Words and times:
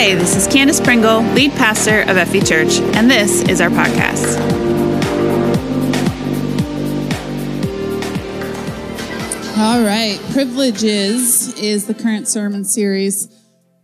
Hey, 0.00 0.14
this 0.14 0.34
is 0.34 0.46
Candace 0.46 0.80
Pringle, 0.80 1.20
lead 1.34 1.50
pastor 1.52 2.00
of 2.00 2.16
FE 2.30 2.40
Church, 2.40 2.78
and 2.96 3.10
this 3.10 3.42
is 3.42 3.60
our 3.60 3.68
podcast. 3.68 4.40
All 9.58 9.82
right, 9.82 10.18
privileges 10.32 11.52
is 11.60 11.86
the 11.86 11.92
current 11.92 12.28
sermon 12.28 12.64
series 12.64 13.28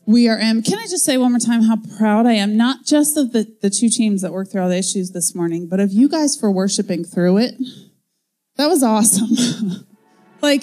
we 0.07 0.27
are 0.27 0.39
in. 0.39 0.63
Can 0.63 0.79
I 0.79 0.87
just 0.87 1.05
say 1.05 1.19
one 1.19 1.33
more 1.33 1.39
time 1.39 1.61
how 1.65 1.77
proud 1.99 2.25
I 2.25 2.33
am, 2.33 2.57
not 2.57 2.87
just 2.87 3.19
of 3.19 3.33
the, 3.33 3.55
the 3.61 3.69
two 3.69 3.91
teams 3.91 4.23
that 4.23 4.33
worked 4.33 4.53
through 4.53 4.63
all 4.63 4.71
the 4.71 4.79
issues 4.79 5.11
this 5.11 5.35
morning, 5.35 5.69
but 5.69 5.81
of 5.81 5.93
you 5.93 6.09
guys 6.09 6.35
for 6.35 6.51
worshiping 6.51 7.05
through 7.05 7.37
it. 7.37 7.57
That 8.57 8.69
was 8.69 8.83
awesome. 8.83 9.87
like, 10.41 10.63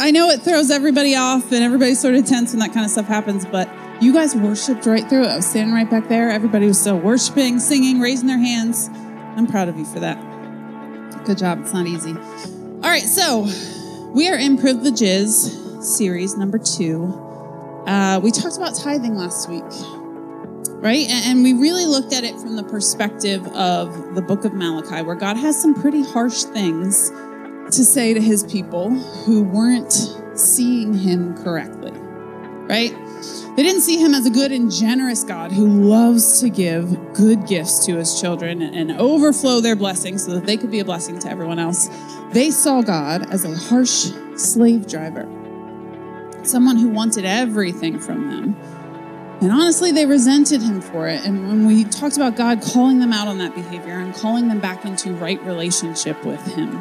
I 0.00 0.10
know 0.10 0.28
it 0.30 0.40
throws 0.40 0.72
everybody 0.72 1.14
off 1.14 1.52
and 1.52 1.62
everybody's 1.62 2.00
sort 2.00 2.16
of 2.16 2.26
tense 2.26 2.50
when 2.50 2.58
that 2.58 2.72
kind 2.72 2.84
of 2.84 2.90
stuff 2.90 3.06
happens, 3.06 3.46
but 3.46 3.68
you 4.00 4.12
guys 4.12 4.34
worshiped 4.34 4.86
right 4.86 5.08
through 5.08 5.24
it. 5.24 5.28
I 5.28 5.36
was 5.36 5.46
standing 5.46 5.74
right 5.74 5.88
back 5.88 6.08
there. 6.08 6.30
Everybody 6.30 6.66
was 6.66 6.80
still 6.80 6.98
worshiping, 6.98 7.58
singing, 7.58 8.00
raising 8.00 8.26
their 8.26 8.38
hands. 8.38 8.88
I'm 9.36 9.46
proud 9.46 9.68
of 9.68 9.76
you 9.76 9.84
for 9.84 10.00
that. 10.00 10.16
Good 11.24 11.38
job. 11.38 11.60
It's 11.60 11.72
not 11.72 11.86
easy. 11.86 12.12
All 12.12 12.90
right, 12.90 13.02
so 13.02 13.46
we 14.14 14.28
are 14.28 14.36
in 14.36 14.56
Privileges 14.56 15.58
series 15.80 16.36
number 16.36 16.58
two. 16.58 17.06
Uh, 17.86 18.20
we 18.22 18.30
talked 18.30 18.56
about 18.56 18.76
tithing 18.76 19.16
last 19.16 19.48
week, 19.48 19.64
right? 20.80 21.06
And, 21.08 21.24
and 21.26 21.42
we 21.42 21.54
really 21.54 21.86
looked 21.86 22.12
at 22.12 22.22
it 22.22 22.38
from 22.38 22.56
the 22.56 22.62
perspective 22.62 23.46
of 23.48 24.14
the 24.14 24.22
book 24.22 24.44
of 24.44 24.52
Malachi, 24.52 25.02
where 25.02 25.16
God 25.16 25.36
has 25.36 25.60
some 25.60 25.74
pretty 25.74 26.02
harsh 26.02 26.44
things 26.44 27.10
to 27.76 27.84
say 27.84 28.14
to 28.14 28.20
his 28.20 28.44
people 28.44 28.90
who 28.90 29.42
weren't 29.42 29.92
seeing 30.34 30.94
him 30.94 31.36
correctly, 31.42 31.92
right? 31.92 32.94
They 33.56 33.62
didn't 33.62 33.82
see 33.82 33.98
him 33.98 34.14
as 34.14 34.26
a 34.26 34.30
good 34.30 34.52
and 34.52 34.70
generous 34.70 35.24
God 35.24 35.52
who 35.52 35.66
loves 35.66 36.40
to 36.40 36.48
give 36.48 37.14
good 37.14 37.46
gifts 37.46 37.84
to 37.86 37.96
his 37.96 38.20
children 38.20 38.62
and 38.62 38.92
overflow 38.92 39.60
their 39.60 39.76
blessings 39.76 40.24
so 40.24 40.32
that 40.32 40.46
they 40.46 40.56
could 40.56 40.70
be 40.70 40.80
a 40.80 40.84
blessing 40.84 41.18
to 41.20 41.28
everyone 41.28 41.58
else. 41.58 41.88
They 42.32 42.50
saw 42.50 42.82
God 42.82 43.30
as 43.32 43.44
a 43.44 43.56
harsh 43.56 44.12
slave 44.36 44.86
driver 44.86 45.28
someone 46.48 46.76
who 46.76 46.88
wanted 46.88 47.24
everything 47.24 47.98
from 47.98 48.28
them. 48.28 48.56
And 49.40 49.52
honestly, 49.52 49.92
they 49.92 50.06
resented 50.06 50.62
him 50.62 50.80
for 50.80 51.06
it. 51.08 51.24
And 51.24 51.46
when 51.46 51.66
we 51.66 51.84
talked 51.84 52.16
about 52.16 52.36
God 52.36 52.60
calling 52.62 52.98
them 52.98 53.12
out 53.12 53.28
on 53.28 53.38
that 53.38 53.54
behavior 53.54 53.98
and 53.98 54.14
calling 54.14 54.48
them 54.48 54.58
back 54.58 54.84
into 54.84 55.12
right 55.12 55.40
relationship 55.44 56.24
with 56.24 56.44
him. 56.54 56.80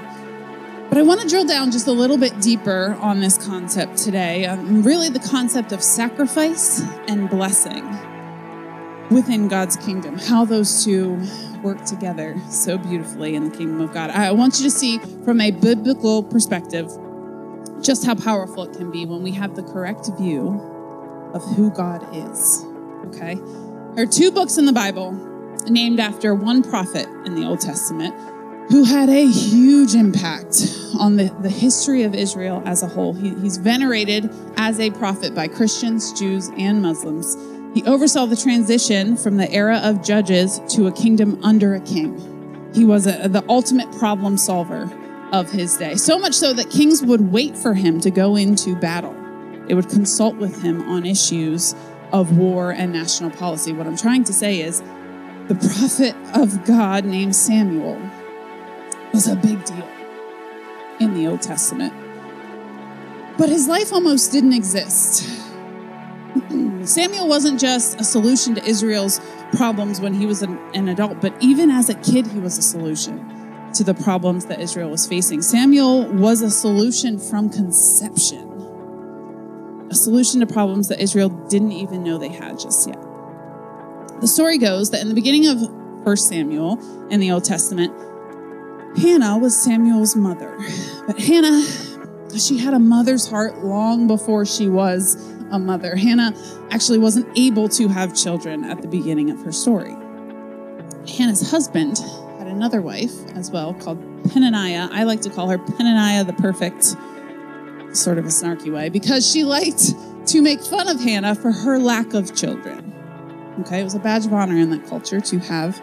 But 0.97 1.03
I 1.03 1.05
want 1.05 1.21
to 1.21 1.27
drill 1.27 1.45
down 1.45 1.69
just 1.69 1.85
a 1.85 1.91
little 1.91 2.17
bit 2.17 2.41
deeper 2.41 2.97
on 2.99 3.19
this 3.19 3.37
concept 3.37 3.97
today. 3.97 4.47
Um, 4.47 4.81
really, 4.81 5.09
the 5.09 5.19
concept 5.19 5.71
of 5.71 5.83
sacrifice 5.83 6.81
and 7.07 7.29
blessing 7.29 7.85
within 9.11 9.47
God's 9.47 9.77
kingdom, 9.77 10.17
how 10.17 10.43
those 10.43 10.83
two 10.83 11.21
work 11.61 11.85
together 11.85 12.35
so 12.49 12.79
beautifully 12.79 13.35
in 13.35 13.47
the 13.47 13.55
kingdom 13.55 13.79
of 13.79 13.93
God. 13.93 14.09
I 14.09 14.31
want 14.31 14.57
you 14.57 14.63
to 14.63 14.71
see 14.71 14.97
from 15.23 15.39
a 15.39 15.51
biblical 15.51 16.23
perspective 16.23 16.89
just 17.79 18.03
how 18.03 18.15
powerful 18.15 18.63
it 18.63 18.75
can 18.75 18.89
be 18.89 19.05
when 19.05 19.21
we 19.21 19.33
have 19.33 19.55
the 19.55 19.61
correct 19.61 20.09
view 20.17 20.59
of 21.35 21.43
who 21.55 21.69
God 21.69 22.07
is. 22.11 22.65
Okay? 23.09 23.35
There 23.93 24.03
are 24.03 24.11
two 24.11 24.31
books 24.31 24.57
in 24.57 24.65
the 24.65 24.73
Bible 24.73 25.11
named 25.69 25.99
after 25.99 26.33
one 26.33 26.63
prophet 26.63 27.07
in 27.27 27.35
the 27.35 27.45
Old 27.45 27.61
Testament 27.61 28.15
who 28.69 28.83
had 28.83 29.09
a 29.09 29.25
huge 29.25 29.95
impact 29.95 30.75
on 30.99 31.15
the, 31.15 31.33
the 31.41 31.49
history 31.49 32.03
of 32.03 32.13
Israel 32.13 32.61
as 32.65 32.83
a 32.83 32.87
whole. 32.87 33.13
He, 33.13 33.33
he's 33.35 33.57
venerated 33.57 34.29
as 34.57 34.79
a 34.79 34.91
prophet 34.91 35.33
by 35.33 35.47
Christians, 35.47 36.11
Jews, 36.13 36.49
and 36.57 36.81
Muslims. 36.81 37.37
He 37.73 37.83
oversaw 37.85 38.25
the 38.25 38.35
transition 38.35 39.15
from 39.15 39.37
the 39.37 39.49
era 39.51 39.79
of 39.83 40.03
judges 40.03 40.59
to 40.69 40.87
a 40.87 40.91
kingdom 40.91 41.39
under 41.43 41.75
a 41.75 41.79
king. 41.79 42.71
He 42.73 42.83
was 42.83 43.07
a, 43.07 43.29
the 43.29 43.43
ultimate 43.47 43.89
problem 43.93 44.37
solver 44.37 44.91
of 45.31 45.49
his 45.51 45.77
day. 45.77 45.95
So 45.95 46.19
much 46.19 46.33
so 46.33 46.53
that 46.53 46.69
kings 46.69 47.01
would 47.01 47.31
wait 47.31 47.57
for 47.57 47.73
him 47.73 48.01
to 48.01 48.11
go 48.11 48.35
into 48.35 48.75
battle. 48.75 49.15
They 49.67 49.75
would 49.75 49.89
consult 49.89 50.35
with 50.35 50.61
him 50.61 50.81
on 50.89 51.05
issues 51.05 51.75
of 52.11 52.37
war 52.37 52.71
and 52.71 52.91
national 52.91 53.31
policy. 53.31 53.73
What 53.73 53.87
I'm 53.87 53.97
trying 53.97 54.23
to 54.25 54.33
say 54.33 54.61
is 54.61 54.81
the 55.47 55.55
prophet 55.55 56.15
of 56.33 56.65
God 56.65 57.05
named 57.05 57.35
Samuel 57.35 57.99
was 59.13 59.27
a 59.27 59.35
big 59.35 59.63
deal 59.65 59.87
in 60.99 61.13
the 61.13 61.27
Old 61.27 61.41
Testament. 61.41 61.93
But 63.37 63.49
his 63.49 63.67
life 63.67 63.93
almost 63.93 64.31
didn't 64.31 64.53
exist. 64.53 65.29
Samuel 66.83 67.27
wasn't 67.27 67.59
just 67.59 67.99
a 67.99 68.03
solution 68.03 68.55
to 68.55 68.63
Israel's 68.65 69.21
problems 69.51 70.01
when 70.01 70.13
he 70.13 70.25
was 70.25 70.41
an, 70.41 70.57
an 70.73 70.87
adult, 70.89 71.21
but 71.21 71.33
even 71.41 71.69
as 71.69 71.89
a 71.89 71.95
kid, 71.95 72.27
he 72.27 72.39
was 72.39 72.57
a 72.57 72.61
solution 72.61 73.71
to 73.73 73.83
the 73.83 73.93
problems 73.93 74.45
that 74.45 74.59
Israel 74.59 74.89
was 74.89 75.05
facing. 75.05 75.41
Samuel 75.41 76.05
was 76.05 76.41
a 76.41 76.49
solution 76.49 77.19
from 77.19 77.49
conception, 77.49 78.49
a 79.91 79.95
solution 79.95 80.39
to 80.39 80.47
problems 80.47 80.87
that 80.87 80.99
Israel 80.99 81.29
didn't 81.29 81.73
even 81.73 82.03
know 82.03 82.17
they 82.17 82.29
had 82.29 82.59
just 82.59 82.87
yet. 82.87 82.99
The 84.19 84.27
story 84.27 84.57
goes 84.57 84.89
that 84.91 85.01
in 85.01 85.09
the 85.09 85.13
beginning 85.13 85.45
of 85.45 85.61
1 85.61 86.17
Samuel 86.17 86.79
in 87.11 87.19
the 87.19 87.31
Old 87.31 87.43
Testament, 87.43 87.93
Hannah 88.97 89.37
was 89.37 89.55
Samuel's 89.55 90.15
mother. 90.15 90.57
But 91.05 91.19
Hannah, 91.19 91.63
she 92.37 92.57
had 92.57 92.73
a 92.73 92.79
mother's 92.79 93.27
heart 93.27 93.63
long 93.63 94.07
before 94.07 94.45
she 94.45 94.67
was 94.67 95.15
a 95.51 95.59
mother. 95.59 95.95
Hannah 95.95 96.33
actually 96.71 96.97
wasn't 96.97 97.27
able 97.37 97.69
to 97.69 97.87
have 97.87 98.15
children 98.15 98.63
at 98.63 98.81
the 98.81 98.87
beginning 98.87 99.29
of 99.29 99.39
her 99.43 99.51
story. 99.51 99.95
Hannah's 101.07 101.49
husband 101.49 101.99
had 102.39 102.47
another 102.47 102.81
wife 102.81 103.13
as 103.35 103.51
well 103.51 103.73
called 103.75 103.99
Penaniah. 104.23 104.89
I 104.91 105.03
like 105.03 105.21
to 105.21 105.29
call 105.29 105.47
her 105.49 105.59
Penaniah 105.59 106.25
the 106.25 106.33
Perfect, 106.33 106.95
sort 107.95 108.17
of 108.17 108.25
a 108.25 108.29
snarky 108.29 108.73
way, 108.73 108.89
because 108.89 109.29
she 109.29 109.43
liked 109.43 109.93
to 110.27 110.41
make 110.41 110.59
fun 110.61 110.89
of 110.89 110.99
Hannah 110.99 111.35
for 111.35 111.51
her 111.51 111.77
lack 111.77 112.13
of 112.13 112.35
children. 112.35 112.93
Okay, 113.61 113.79
it 113.79 113.83
was 113.83 113.95
a 113.95 113.99
badge 113.99 114.25
of 114.25 114.33
honor 114.33 114.57
in 114.57 114.69
that 114.71 114.85
culture 114.87 115.21
to 115.21 115.39
have 115.39 115.81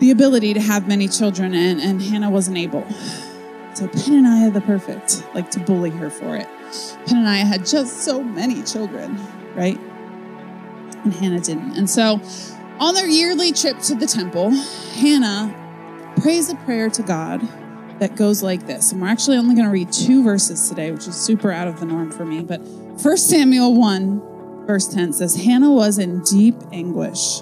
the 0.00 0.10
ability 0.10 0.54
to 0.54 0.60
have 0.60 0.88
many 0.88 1.08
children, 1.08 1.54
and, 1.54 1.80
and 1.80 2.02
Hannah 2.02 2.30
wasn't 2.30 2.58
able. 2.58 2.86
So 3.74 3.88
Penaniah 3.88 4.52
the 4.52 4.60
Perfect 4.60 5.24
like 5.34 5.50
to 5.52 5.60
bully 5.60 5.90
her 5.90 6.10
for 6.10 6.36
it. 6.36 6.46
Penaniah 7.06 7.44
had 7.44 7.66
just 7.66 8.02
so 8.02 8.22
many 8.22 8.62
children, 8.62 9.18
right? 9.54 9.78
And 11.04 11.12
Hannah 11.12 11.40
didn't. 11.40 11.76
And 11.76 11.90
so 11.90 12.20
on 12.78 12.94
their 12.94 13.06
yearly 13.06 13.52
trip 13.52 13.78
to 13.80 13.94
the 13.94 14.06
temple, 14.06 14.50
Hannah 14.94 15.60
prays 16.20 16.50
a 16.50 16.56
prayer 16.56 16.88
to 16.90 17.02
God 17.02 17.40
that 17.98 18.16
goes 18.16 18.42
like 18.42 18.66
this. 18.66 18.92
And 18.92 19.00
we're 19.00 19.08
actually 19.08 19.36
only 19.36 19.54
going 19.54 19.66
to 19.66 19.72
read 19.72 19.92
two 19.92 20.22
verses 20.22 20.68
today, 20.68 20.90
which 20.90 21.06
is 21.06 21.16
super 21.16 21.50
out 21.50 21.68
of 21.68 21.80
the 21.80 21.86
norm 21.86 22.10
for 22.10 22.24
me. 22.24 22.42
But 22.42 22.60
1 22.60 23.16
Samuel 23.16 23.74
1, 23.74 24.66
verse 24.66 24.88
10 24.88 25.12
says, 25.12 25.36
Hannah 25.36 25.72
was 25.72 25.98
in 25.98 26.20
deep 26.22 26.56
anguish, 26.72 27.40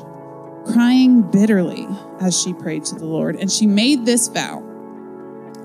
crying 0.64 1.22
bitterly 1.22 1.88
as 2.20 2.40
she 2.40 2.52
prayed 2.54 2.84
to 2.86 2.94
the 2.94 3.06
Lord. 3.06 3.36
And 3.36 3.50
she 3.50 3.66
made 3.66 4.06
this 4.06 4.28
vow 4.28 4.62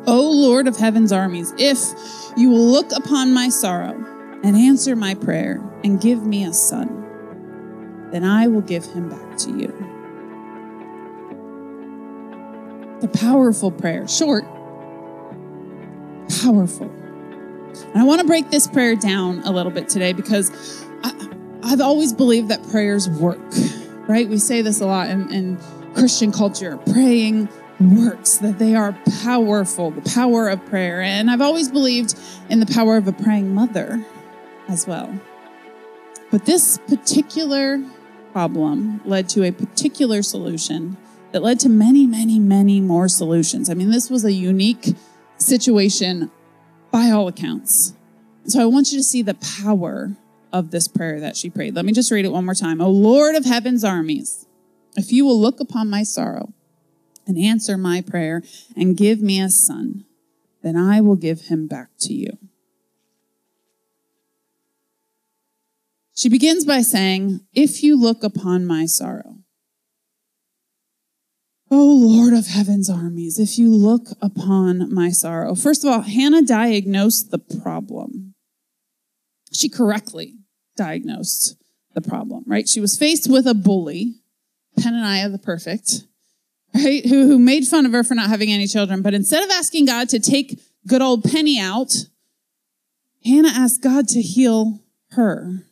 O 0.08 0.32
Lord 0.32 0.68
of 0.70 0.78
heaven's 0.78 1.12
armies, 1.12 1.54
if 1.58 1.80
you 2.38 2.50
will 2.50 2.66
look 2.66 2.94
upon 2.96 3.34
my 3.34 3.50
sorrow 3.50 3.94
and 4.42 4.56
answer 4.56 4.96
my 4.96 5.14
prayer 5.16 5.62
and 5.84 6.00
give 6.00 6.26
me 6.26 6.46
a 6.46 6.54
son, 6.54 8.08
then 8.14 8.24
I 8.24 8.48
will 8.48 8.62
give 8.62 8.86
him 8.86 9.10
back 9.10 9.38
to 9.40 9.50
you. 9.50 9.68
The 13.02 13.10
powerful 13.10 13.70
prayer, 13.70 14.08
short, 14.08 14.46
powerful. 16.42 16.90
And 16.90 17.98
I 17.98 18.04
want 18.04 18.22
to 18.22 18.28
break 18.28 18.50
this 18.50 18.66
prayer 18.66 18.96
down 18.96 19.42
a 19.44 19.52
little 19.52 19.74
bit 19.74 19.90
today 19.90 20.14
because 20.14 20.86
I, 21.04 21.68
have 21.68 21.82
always 21.82 22.14
believed 22.14 22.48
that 22.48 22.64
prayers 22.70 23.10
work, 23.10 23.42
right? 24.08 24.28
We 24.28 24.38
say 24.38 24.62
this 24.62 24.82
a 24.82 24.86
lot 24.86 25.10
in, 25.10 25.32
in 25.32 25.58
Christian 25.94 26.32
culture 26.32 26.78
praying 26.78 27.50
works, 27.80 28.38
that 28.40 28.58
they 28.58 28.76
are 28.76 28.98
powerful, 29.24 29.92
the 29.92 30.10
power 30.10 30.50
of 30.50 30.66
prayer. 30.66 31.02
And 31.02 31.30
I've 31.30 31.42
always 31.42 31.70
believed 31.70 32.18
in 32.50 32.60
the 32.60 32.66
power 32.66 32.98
of 32.98 33.08
a 33.08 33.12
praying 33.12 33.54
mother 33.54 34.04
as 34.68 34.88
well. 34.88 35.20
But 36.32 36.46
this 36.46 36.80
particular 36.88 37.82
problem 38.32 39.02
led 39.06 39.30
to 39.30 39.44
a 39.44 39.52
particular 39.52 40.22
solution 40.22 40.98
that 41.32 41.44
led 41.44 41.60
to 41.62 41.70
many, 41.70 42.08
many, 42.08 42.40
many 42.40 42.82
more 42.82 43.08
solutions. 43.08 43.70
I 43.70 43.74
mean, 43.74 43.92
this 43.92 44.10
was 44.10 44.26
a 44.26 44.32
unique 44.32 44.96
situation 45.38 46.32
by 46.92 47.10
all 47.10 47.28
accounts. 47.28 47.94
So 48.46 48.62
I 48.62 48.66
want 48.66 48.92
you 48.92 48.98
to 48.98 49.04
see 49.04 49.22
the 49.22 49.36
power 49.36 50.12
of 50.52 50.72
this 50.72 50.88
prayer 50.88 51.20
that 51.20 51.36
she 51.36 51.50
prayed. 51.50 51.76
Let 51.76 51.86
me 51.86 51.94
just 51.94 52.12
read 52.12 52.26
it 52.26 52.32
one 52.32 52.46
more 52.46 52.56
time. 52.56 52.82
O 52.82 52.90
Lord 52.90 53.36
of 53.36 53.46
heaven's 53.46 53.84
armies, 53.84 54.46
if 54.96 55.12
you 55.12 55.26
will 55.26 55.40
look 55.40 55.60
upon 55.60 55.90
my 55.90 56.04
sorrow 56.04 56.54
and 57.26 57.38
answer 57.38 57.78
my 57.78 58.02
prayer 58.02 58.42
and 58.76 58.98
give 58.98 59.22
me 59.22 59.40
a 59.40 59.50
son, 59.50 60.06
then 60.64 60.76
I 60.76 61.02
will 61.02 61.16
give 61.16 61.42
him 61.42 61.68
back 61.68 61.90
to 62.02 62.14
you. 62.14 62.38
She 66.16 66.30
begins 66.30 66.66
by 66.66 66.82
saying, 66.82 67.42
If 67.54 67.84
you 67.84 67.96
look 67.96 68.24
upon 68.24 68.66
my 68.66 68.86
sorrow. 68.88 69.36
Oh 71.70 71.86
Lord 71.86 72.34
of 72.34 72.48
heaven's 72.48 72.90
armies, 72.90 73.38
if 73.38 73.60
you 73.60 73.72
look 73.72 74.08
upon 74.22 74.92
my 74.92 75.10
sorrow. 75.10 75.54
First 75.54 75.84
of 75.84 75.92
all, 75.92 76.02
Hannah 76.02 76.42
diagnosed 76.42 77.30
the 77.30 77.40
problem. 77.40 78.34
She 79.54 79.70
correctly 79.70 80.37
diagnosed 80.78 81.58
the 81.94 82.02
problem, 82.02 82.44
right? 82.46 82.70
She 82.70 82.80
was 82.80 82.98
faced 82.98 83.30
with 83.30 83.48
a 83.48 83.54
bully, 83.54 84.16
Penaniah 84.80 85.32
the 85.32 85.40
perfect, 85.40 86.04
right? 86.74 87.06
Who, 87.06 87.28
who 87.28 87.40
made 87.40 87.66
fun 87.66 87.86
of 87.86 87.92
her 87.92 88.04
for 88.04 88.16
not 88.16 88.30
having 88.30 88.52
any 88.52 88.68
children. 88.68 89.02
But 89.02 89.14
instead 89.14 89.44
of 89.44 89.50
asking 89.50 89.86
God 89.86 90.10
to 90.10 90.20
take 90.20 90.60
good 90.86 91.02
old 91.02 91.24
Penny 91.24 91.60
out, 91.60 91.94
Hannah 93.26 93.50
asked 93.50 93.82
God 93.82 94.08
to 94.10 94.22
heal 94.22 94.84
her. 95.12 95.64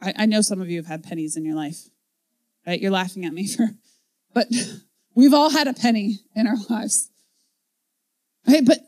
I, 0.00 0.12
I 0.18 0.26
know 0.26 0.40
some 0.42 0.60
of 0.60 0.68
you 0.68 0.76
have 0.76 0.86
had 0.86 1.02
pennies 1.02 1.36
in 1.36 1.44
your 1.44 1.56
life, 1.56 1.88
right? 2.66 2.80
You're 2.80 2.90
laughing 2.90 3.24
at 3.24 3.32
me 3.32 3.48
for, 3.48 3.70
but 4.34 4.46
we've 5.14 5.34
all 5.34 5.50
had 5.50 5.66
a 5.66 5.74
penny 5.74 6.20
in 6.34 6.46
our 6.46 6.56
lives. 6.68 7.10
Right? 8.46 8.64
But 8.64 8.80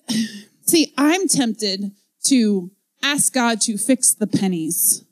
see, 0.66 0.92
I'm 0.96 1.26
tempted 1.26 1.92
to 2.26 2.70
ask 3.02 3.32
God 3.32 3.60
to 3.62 3.78
fix 3.78 4.14
the 4.14 4.26
pennies. 4.26 5.04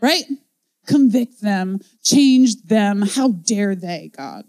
Right? 0.00 0.24
Convict 0.86 1.40
them, 1.42 1.80
change 2.02 2.62
them. 2.62 3.02
How 3.02 3.28
dare 3.28 3.74
they, 3.74 4.10
God? 4.16 4.44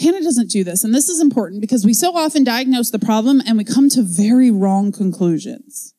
Hannah 0.00 0.22
doesn't 0.22 0.50
do 0.50 0.64
this. 0.64 0.82
And 0.82 0.94
this 0.94 1.08
is 1.08 1.20
important 1.20 1.60
because 1.60 1.84
we 1.84 1.92
so 1.92 2.16
often 2.16 2.42
diagnose 2.42 2.90
the 2.90 2.98
problem 2.98 3.42
and 3.46 3.58
we 3.58 3.64
come 3.64 3.90
to 3.90 4.02
very 4.02 4.50
wrong 4.50 4.92
conclusions, 4.92 5.94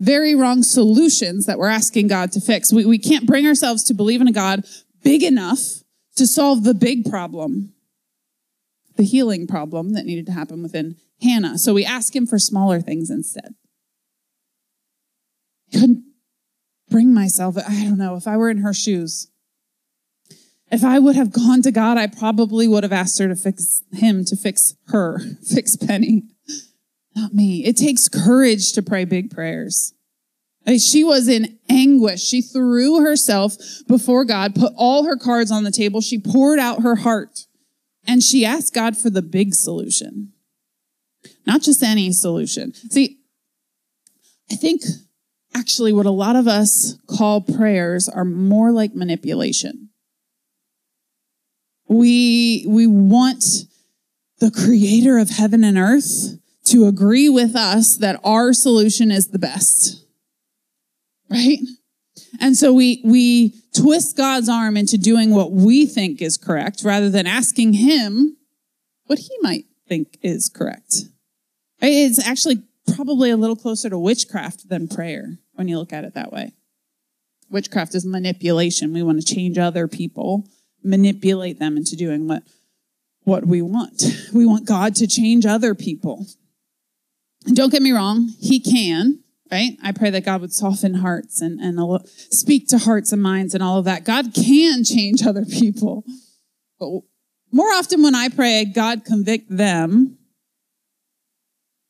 very 0.00 0.34
wrong 0.34 0.62
solutions 0.62 1.44
that 1.46 1.58
we're 1.58 1.68
asking 1.68 2.08
God 2.08 2.32
to 2.32 2.40
fix. 2.40 2.72
We, 2.72 2.86
we 2.86 2.98
can't 2.98 3.26
bring 3.26 3.46
ourselves 3.46 3.84
to 3.84 3.94
believe 3.94 4.22
in 4.22 4.28
a 4.28 4.32
God 4.32 4.64
big 5.02 5.22
enough 5.22 5.82
to 6.16 6.26
solve 6.26 6.64
the 6.64 6.74
big 6.74 7.08
problem, 7.10 7.74
the 9.02 9.08
healing 9.08 9.48
problem 9.48 9.94
that 9.94 10.06
needed 10.06 10.26
to 10.26 10.32
happen 10.32 10.62
within 10.62 10.94
Hannah. 11.20 11.58
So 11.58 11.74
we 11.74 11.84
ask 11.84 12.14
him 12.14 12.24
for 12.24 12.38
smaller 12.38 12.80
things 12.80 13.10
instead. 13.10 13.56
Couldn't 15.72 16.04
bring 16.88 17.12
myself, 17.12 17.56
I 17.58 17.82
don't 17.82 17.98
know, 17.98 18.14
if 18.14 18.28
I 18.28 18.36
were 18.36 18.48
in 18.48 18.58
her 18.58 18.72
shoes, 18.72 19.28
if 20.70 20.84
I 20.84 21.00
would 21.00 21.16
have 21.16 21.32
gone 21.32 21.62
to 21.62 21.72
God, 21.72 21.98
I 21.98 22.06
probably 22.06 22.68
would 22.68 22.84
have 22.84 22.92
asked 22.92 23.18
her 23.18 23.26
to 23.26 23.34
fix 23.34 23.82
him 23.92 24.24
to 24.24 24.36
fix 24.36 24.76
her, 24.86 25.18
fix 25.52 25.74
Penny, 25.74 26.22
not 27.16 27.34
me. 27.34 27.64
It 27.64 27.76
takes 27.76 28.08
courage 28.08 28.72
to 28.74 28.82
pray 28.82 29.04
big 29.04 29.32
prayers. 29.32 29.94
She 30.78 31.02
was 31.02 31.26
in 31.26 31.58
anguish. 31.68 32.22
She 32.22 32.40
threw 32.40 33.00
herself 33.00 33.56
before 33.88 34.24
God, 34.24 34.54
put 34.54 34.72
all 34.76 35.06
her 35.06 35.16
cards 35.16 35.50
on 35.50 35.64
the 35.64 35.72
table. 35.72 36.00
She 36.00 36.20
poured 36.20 36.60
out 36.60 36.82
her 36.82 36.94
heart 36.94 37.46
and 38.06 38.22
she 38.22 38.44
asked 38.44 38.74
God 38.74 38.96
for 38.96 39.10
the 39.10 39.22
big 39.22 39.54
solution, 39.54 40.32
not 41.46 41.62
just 41.62 41.82
any 41.82 42.12
solution. 42.12 42.74
See, 42.74 43.18
I 44.50 44.56
think 44.56 44.82
actually 45.54 45.92
what 45.92 46.06
a 46.06 46.10
lot 46.10 46.36
of 46.36 46.48
us 46.48 46.96
call 47.06 47.40
prayers 47.40 48.08
are 48.08 48.24
more 48.24 48.72
like 48.72 48.94
manipulation. 48.94 49.90
We, 51.88 52.64
we 52.66 52.86
want 52.86 53.44
the 54.38 54.50
creator 54.50 55.18
of 55.18 55.30
heaven 55.30 55.62
and 55.62 55.78
earth 55.78 56.38
to 56.64 56.86
agree 56.86 57.28
with 57.28 57.54
us 57.54 57.96
that 57.98 58.20
our 58.24 58.52
solution 58.52 59.10
is 59.10 59.28
the 59.28 59.38
best. 59.38 60.04
Right? 61.30 61.58
And 62.40 62.56
so 62.56 62.72
we, 62.72 63.02
we 63.04 63.54
twist 63.74 64.16
God's 64.16 64.48
arm 64.48 64.76
into 64.76 64.96
doing 64.98 65.30
what 65.30 65.52
we 65.52 65.86
think 65.86 66.22
is 66.22 66.36
correct 66.36 66.82
rather 66.84 67.10
than 67.10 67.26
asking 67.26 67.74
him 67.74 68.36
what 69.06 69.18
he 69.18 69.36
might 69.42 69.66
think 69.88 70.18
is 70.22 70.48
correct. 70.48 71.04
It's 71.80 72.24
actually 72.24 72.62
probably 72.94 73.30
a 73.30 73.36
little 73.36 73.56
closer 73.56 73.90
to 73.90 73.98
witchcraft 73.98 74.68
than 74.68 74.88
prayer 74.88 75.38
when 75.54 75.68
you 75.68 75.78
look 75.78 75.92
at 75.92 76.04
it 76.04 76.14
that 76.14 76.32
way. 76.32 76.52
Witchcraft 77.50 77.94
is 77.94 78.06
manipulation. 78.06 78.92
We 78.92 79.02
want 79.02 79.20
to 79.20 79.34
change 79.34 79.58
other 79.58 79.86
people 79.86 80.48
manipulate 80.84 81.58
them 81.58 81.76
into 81.76 81.96
doing 81.96 82.28
what, 82.28 82.42
what 83.24 83.46
we 83.46 83.62
want. 83.62 84.02
We 84.32 84.46
want 84.46 84.66
God 84.66 84.94
to 84.96 85.06
change 85.06 85.46
other 85.46 85.74
people. 85.74 86.26
Don't 87.52 87.70
get 87.70 87.82
me 87.82 87.92
wrong, 87.92 88.30
He 88.40 88.60
can, 88.60 89.21
right? 89.52 89.76
I 89.82 89.92
pray 89.92 90.10
that 90.10 90.24
God 90.24 90.40
would 90.40 90.52
soften 90.52 90.94
hearts 90.94 91.40
and, 91.40 91.60
and 91.60 91.78
speak 92.08 92.68
to 92.68 92.78
hearts 92.78 93.12
and 93.12 93.22
minds 93.22 93.54
and 93.54 93.62
all 93.62 93.78
of 93.78 93.84
that. 93.84 94.04
God 94.04 94.34
can 94.34 94.82
change 94.82 95.22
other 95.26 95.44
people. 95.44 96.04
But 96.80 97.02
more 97.52 97.70
often 97.72 98.02
when 98.02 98.14
I 98.14 98.28
pray, 98.28 98.64
God 98.64 99.04
convict 99.04 99.54
them, 99.54 100.18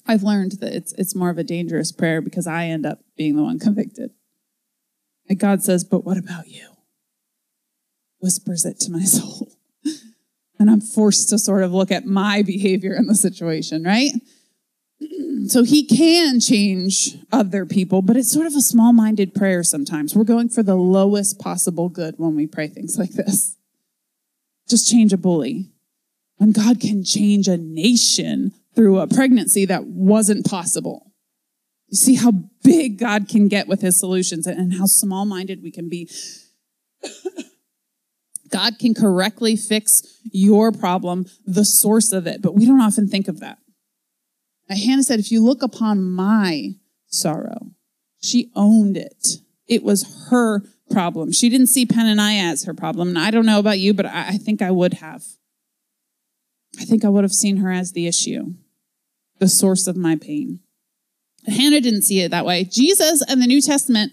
I've 0.06 0.25
learned 0.25 0.53
that 0.61 0.75
it's, 0.75 0.93
it's 0.94 1.14
more 1.14 1.31
of 1.31 1.38
a 1.38 1.44
dangerous 1.44 1.93
prayer 1.93 2.20
because 2.20 2.49
I 2.49 2.64
end 2.67 2.85
up 2.85 2.99
being 3.17 3.37
the 3.37 3.44
one 3.44 3.61
convicted. 3.61 4.11
And 5.29 5.38
God 5.38 5.62
says, 5.62 5.85
but 5.85 6.05
what 6.05 6.19
about 6.19 6.49
you? 6.49 6.73
whispers 8.23 8.64
it 8.64 8.81
to 8.81 8.91
my 8.91 9.03
soul. 9.05 9.53
and 10.59 10.70
I'm 10.70 10.81
forced 10.81 11.29
to 11.31 11.38
sort 11.38 11.62
of 11.62 11.73
look 11.73 11.91
at 11.91 12.06
my 12.06 12.43
behavior 12.43 12.94
in 12.94 13.06
the 13.06 13.14
situation, 13.14 13.82
right? 13.82 14.12
So 15.49 15.64
he 15.64 15.85
can 15.85 16.41
change 16.41 17.17
other 17.32 17.67
people, 17.67 18.00
but 18.00 18.17
it's 18.17 18.32
sort 18.32 18.47
of 18.47 18.55
a 18.55 18.61
small 18.61 18.93
minded 18.93 19.35
prayer 19.35 19.62
sometimes. 19.62 20.14
We're 20.14 20.25
going 20.25 20.49
for 20.49 20.62
the 20.62 20.76
lowest 20.76 21.38
possible 21.38 21.88
good 21.88 22.14
when 22.17 22.37
we 22.37 22.47
pray 22.47 22.69
things 22.69 22.99
like 22.99 23.11
this. 23.11 23.56
Just 24.69 24.91
change 24.91 25.12
a 25.12 25.19
bully. 25.19 25.70
When 26.37 26.53
God 26.53 26.81
can 26.81 27.05
change 27.05 27.49
a 27.49 27.56
nation 27.56 28.53
through 28.75 28.99
a 28.99 29.06
pregnancy 29.06 29.67
that 29.67 29.85
wasn't 29.85 30.47
possible. 30.47 31.12
You 31.88 31.97
see 31.97 32.14
how 32.14 32.32
big 32.62 32.99
God 32.99 33.29
can 33.29 33.49
get 33.49 33.69
with 33.69 33.82
his 33.82 33.99
solutions 33.99 34.47
and 34.47 34.75
how 34.75 34.87
small 34.87 35.26
minded 35.26 35.62
we 35.62 35.70
can 35.70 35.88
be. 35.88 36.09
God 38.50 38.79
can 38.79 38.94
correctly 38.94 39.56
fix 39.56 40.03
your 40.31 40.73
problem, 40.73 41.26
the 41.47 41.64
source 41.64 42.12
of 42.12 42.26
it, 42.26 42.43
but 42.43 42.55
we 42.55 42.67
don't 42.67 42.81
often 42.81 43.09
think 43.09 43.29
of 43.29 43.41
that. 43.41 43.59
Hannah 44.76 45.02
said, 45.02 45.19
if 45.19 45.33
you 45.33 45.45
look 45.45 45.62
upon 45.62 46.02
my 46.02 46.76
sorrow, 47.07 47.73
she 48.21 48.50
owned 48.55 48.97
it. 48.97 49.38
It 49.67 49.83
was 49.83 50.29
her 50.31 50.62
problem. 50.91 51.33
She 51.33 51.49
didn't 51.49 51.69
see 51.69 51.87
Penaniah 51.87 52.52
as 52.52 52.64
her 52.64 52.75
problem. 52.75 53.09
And 53.09 53.19
I 53.19 53.31
don't 53.31 53.47
know 53.47 53.59
about 53.59 53.79
you, 53.79 53.95
but 53.95 54.07
I, 54.07 54.29
I 54.29 54.37
think 54.38 54.62
I 54.62 54.71
would 54.71 54.95
have. 54.95 55.25
I 56.81 56.85
think 56.85 57.05
I 57.05 57.09
would 57.09 57.25
have 57.25 57.33
seen 57.33 57.59
her 57.59 57.71
as 57.71 57.93
the 57.93 58.07
issue, 58.07 58.55
the 59.38 59.49
source 59.49 59.87
of 59.87 59.97
my 59.97 60.17
pain. 60.17 60.61
Hannah 61.47 61.81
didn't 61.81 62.02
see 62.02 62.21
it 62.21 62.31
that 62.31 62.47
way. 62.47 62.64
Jesus 62.64 63.23
and 63.29 63.43
the 63.43 63.47
New 63.47 63.61
Testament 63.61 64.12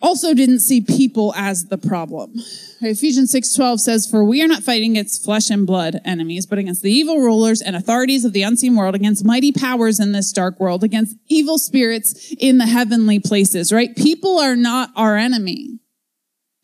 also 0.00 0.32
didn't 0.34 0.60
see 0.60 0.80
people 0.80 1.34
as 1.36 1.66
the 1.66 1.78
problem. 1.78 2.32
Ephesians 2.80 3.30
6:12 3.30 3.80
says, 3.80 4.06
"For 4.06 4.24
we 4.24 4.42
are 4.42 4.48
not 4.48 4.62
fighting 4.62 4.92
against 4.92 5.22
flesh 5.22 5.50
and 5.50 5.66
blood 5.66 6.00
enemies, 6.04 6.46
but 6.46 6.58
against 6.58 6.82
the 6.82 6.90
evil 6.90 7.18
rulers 7.18 7.60
and 7.60 7.76
authorities 7.76 8.24
of 8.24 8.32
the 8.32 8.42
unseen 8.42 8.76
world, 8.76 8.94
against 8.94 9.24
mighty 9.24 9.52
powers 9.52 10.00
in 10.00 10.12
this 10.12 10.32
dark 10.32 10.58
world, 10.58 10.82
against 10.82 11.16
evil 11.28 11.58
spirits 11.58 12.32
in 12.38 12.58
the 12.58 12.66
heavenly 12.66 13.18
places." 13.18 13.72
Right? 13.72 13.94
People 13.94 14.38
are 14.38 14.56
not 14.56 14.90
our 14.96 15.16
enemy. 15.16 15.80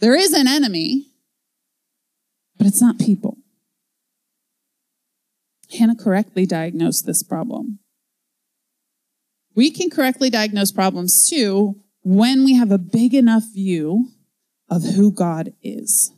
There 0.01 0.15
is 0.15 0.33
an 0.33 0.49
enemy, 0.49 1.13
but 2.57 2.67
it's 2.67 2.81
not 2.81 2.99
people. 2.99 3.39
Hannah 5.71 5.97
correctly 5.97 6.47
diagnosed 6.47 7.07
this 7.07 7.23
problem. 7.23 7.81
We 9.55 9.71
can 9.71 9.91
correctly 9.91 10.31
diagnose 10.31 10.71
problems 10.71 11.27
too 11.29 11.83
when 12.09 12.45
we 12.45 12.55
have 12.55 12.71
a 12.71 12.79
big 12.79 13.15
enough 13.15 13.43
view 13.53 14.11
of 14.71 14.85
who 14.95 15.11
God 15.11 15.53
is. 15.61 16.13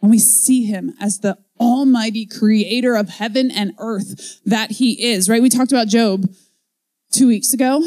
When 0.00 0.10
we 0.10 0.18
see 0.18 0.66
him 0.66 0.92
as 1.00 1.20
the 1.20 1.38
almighty 1.58 2.26
creator 2.26 2.94
of 2.94 3.08
heaven 3.08 3.50
and 3.50 3.72
earth 3.78 4.40
that 4.44 4.72
he 4.72 5.10
is, 5.10 5.26
right? 5.26 5.40
We 5.40 5.48
talked 5.48 5.72
about 5.72 5.88
Job 5.88 6.28
two 7.10 7.28
weeks 7.28 7.54
ago. 7.54 7.82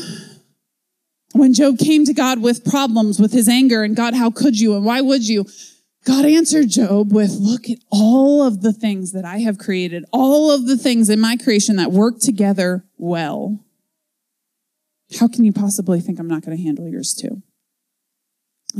When 1.33 1.53
Job 1.53 1.77
came 1.77 2.03
to 2.05 2.15
God 2.15 2.41
with 2.41 2.65
problems 2.65 3.19
with 3.19 3.31
his 3.31 3.47
anger 3.47 3.83
and 3.83 3.95
God, 3.95 4.15
how 4.15 4.31
could 4.31 4.59
you 4.59 4.75
and 4.75 4.83
why 4.83 5.01
would 5.01 5.29
you? 5.29 5.45
God 6.03 6.25
answered 6.25 6.69
Job 6.69 7.13
with, 7.13 7.37
look 7.39 7.69
at 7.69 7.77
all 7.91 8.41
of 8.41 8.63
the 8.63 8.73
things 8.73 9.11
that 9.11 9.23
I 9.23 9.37
have 9.41 9.59
created, 9.59 10.03
all 10.11 10.49
of 10.49 10.65
the 10.65 10.77
things 10.77 11.11
in 11.11 11.21
my 11.21 11.37
creation 11.37 11.75
that 11.75 11.91
work 11.91 12.19
together 12.19 12.85
well. 12.97 13.59
How 15.19 15.27
can 15.27 15.43
you 15.43 15.51
possibly 15.51 15.99
think 15.99 16.19
I'm 16.19 16.27
not 16.27 16.43
going 16.43 16.57
to 16.57 16.63
handle 16.63 16.87
yours 16.87 17.13
too? 17.13 17.41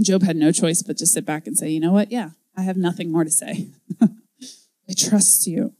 Job 0.01 0.23
had 0.23 0.37
no 0.37 0.51
choice 0.51 0.81
but 0.81 0.97
to 0.97 1.05
sit 1.05 1.25
back 1.25 1.47
and 1.47 1.57
say, 1.57 1.69
you 1.69 1.79
know 1.79 1.91
what? 1.91 2.11
Yeah, 2.11 2.31
I 2.55 2.61
have 2.61 2.77
nothing 2.77 3.11
more 3.11 3.23
to 3.23 3.31
say. 3.31 3.67
I 4.01 4.93
trust 4.95 5.47
you. 5.47 5.73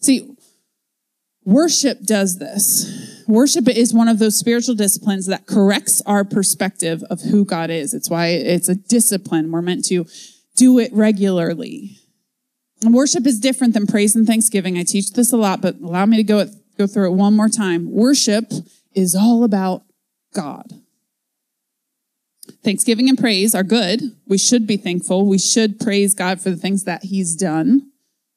See, 0.00 0.36
Worship 1.46 2.02
does 2.02 2.38
this. 2.38 3.22
Worship 3.28 3.68
is 3.68 3.94
one 3.94 4.08
of 4.08 4.18
those 4.18 4.36
spiritual 4.36 4.74
disciplines 4.74 5.26
that 5.26 5.46
corrects 5.46 6.02
our 6.04 6.24
perspective 6.24 7.04
of 7.08 7.20
who 7.20 7.44
God 7.44 7.70
is. 7.70 7.94
It's 7.94 8.10
why 8.10 8.26
it's 8.30 8.68
a 8.68 8.74
discipline. 8.74 9.52
We're 9.52 9.62
meant 9.62 9.84
to 9.86 10.06
do 10.56 10.80
it 10.80 10.92
regularly. 10.92 11.98
And 12.82 12.92
worship 12.92 13.28
is 13.28 13.38
different 13.38 13.74
than 13.74 13.86
praise 13.86 14.16
and 14.16 14.26
thanksgiving. 14.26 14.76
I 14.76 14.82
teach 14.82 15.12
this 15.12 15.32
a 15.32 15.36
lot, 15.36 15.62
but 15.62 15.76
allow 15.76 16.04
me 16.04 16.16
to 16.16 16.24
go, 16.24 16.46
go 16.76 16.88
through 16.88 17.12
it 17.12 17.16
one 17.16 17.36
more 17.36 17.48
time. 17.48 17.92
Worship 17.92 18.52
is 18.96 19.14
all 19.14 19.44
about 19.44 19.82
God. 20.34 20.72
Thanksgiving 22.64 23.08
and 23.08 23.18
praise 23.18 23.54
are 23.54 23.62
good. 23.62 24.00
We 24.26 24.38
should 24.38 24.66
be 24.66 24.76
thankful. 24.76 25.26
We 25.26 25.38
should 25.38 25.78
praise 25.78 26.14
God 26.14 26.40
for 26.40 26.50
the 26.50 26.56
things 26.56 26.84
that 26.84 27.04
He's 27.04 27.36
done, 27.36 27.92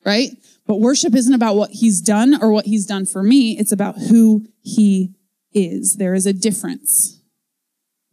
right? 0.06 0.32
But 0.68 0.80
worship 0.80 1.16
isn't 1.16 1.34
about 1.34 1.56
what 1.56 1.72
He's 1.72 2.02
done 2.02 2.38
or 2.42 2.52
what 2.52 2.66
He's 2.66 2.86
done 2.86 3.06
for 3.06 3.24
me. 3.24 3.58
It's 3.58 3.72
about 3.72 3.98
who 3.98 4.46
He 4.62 5.16
is. 5.54 5.96
There 5.96 6.14
is 6.14 6.28
a 6.28 6.34
difference. 6.34 7.22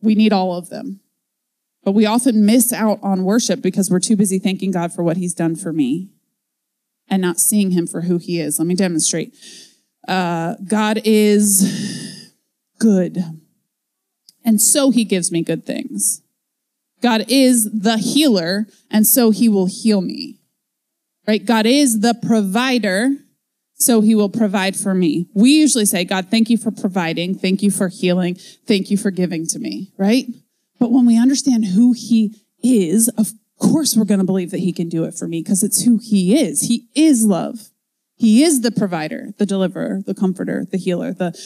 We 0.01 0.15
need 0.15 0.33
all 0.33 0.55
of 0.55 0.71
them. 0.71 1.01
But 1.85 1.93
we 1.93 2.07
often 2.07 2.47
miss 2.47 2.73
out 2.73 2.99
on 3.03 3.25
worship 3.25 3.61
because 3.61 3.91
we're 3.91 4.01
too 4.01 4.17
busy 4.17 4.39
thanking 4.39 4.71
God 4.71 4.93
for 4.93 5.03
what 5.03 5.17
He's 5.17 5.35
done 5.35 5.57
for 5.57 5.73
me 5.73 6.11
and 7.09 7.23
not 7.23 7.41
seeing 7.41 7.73
Him 7.73 7.87
for 7.87 8.03
who 8.03 8.19
He 8.19 8.41
is. 8.41 8.59
Let 8.59 8.69
me 8.69 8.75
demonstrate. 8.75 9.35
Uh, 10.09 10.55
God 10.67 11.01
is 11.05 12.06
good. 12.79 13.19
And 14.45 14.61
so 14.61 14.91
he 14.91 15.05
gives 15.05 15.33
me 15.33 15.43
good 15.43 15.67
things. 15.67 16.23
God 17.03 17.25
is 17.29 17.71
the 17.73 17.99
healer, 17.99 18.67
and 18.91 19.07
so 19.07 19.31
he 19.31 19.49
will 19.49 19.67
heal 19.67 20.01
me. 20.01 20.41
Right? 21.27 21.45
God 21.45 21.67
is 21.67 22.01
the 22.01 22.15
provider, 22.15 23.11
so 23.75 24.01
he 24.01 24.15
will 24.15 24.29
provide 24.29 24.77
for 24.77 24.95
me. 24.95 25.29
We 25.35 25.51
usually 25.51 25.85
say, 25.85 26.05
God, 26.05 26.29
thank 26.31 26.49
you 26.49 26.57
for 26.57 26.71
providing. 26.71 27.35
Thank 27.37 27.63
you 27.63 27.71
for 27.71 27.89
healing. 27.89 28.37
Thank 28.67 28.91
you 28.91 28.97
for 28.97 29.11
giving 29.11 29.47
to 29.49 29.59
me. 29.59 29.93
Right? 29.99 30.27
But 30.79 30.93
when 30.93 31.07
we 31.07 31.21
understand 31.21 31.67
who 31.67 31.93
he 31.93 32.43
is, 32.63 33.09
of 33.19 33.33
course 33.59 33.97
we're 33.97 34.05
going 34.05 34.21
to 34.21 34.27
believe 34.27 34.51
that 34.51 34.61
he 34.61 34.73
can 34.73 34.89
do 34.89 35.05
it 35.05 35.15
for 35.15 35.27
me 35.27 35.43
because 35.43 35.63
it's 35.63 35.83
who 35.83 35.99
he 36.03 36.39
is. 36.39 36.63
He 36.63 36.89
is 36.95 37.25
love. 37.25 37.71
He 38.17 38.43
is 38.43 38.63
the 38.63 38.71
provider, 38.71 39.35
the 39.39 39.47
deliverer, 39.47 40.01
the 40.07 40.15
comforter, 40.15 40.67
the 40.71 40.79
healer, 40.79 41.13
the 41.13 41.39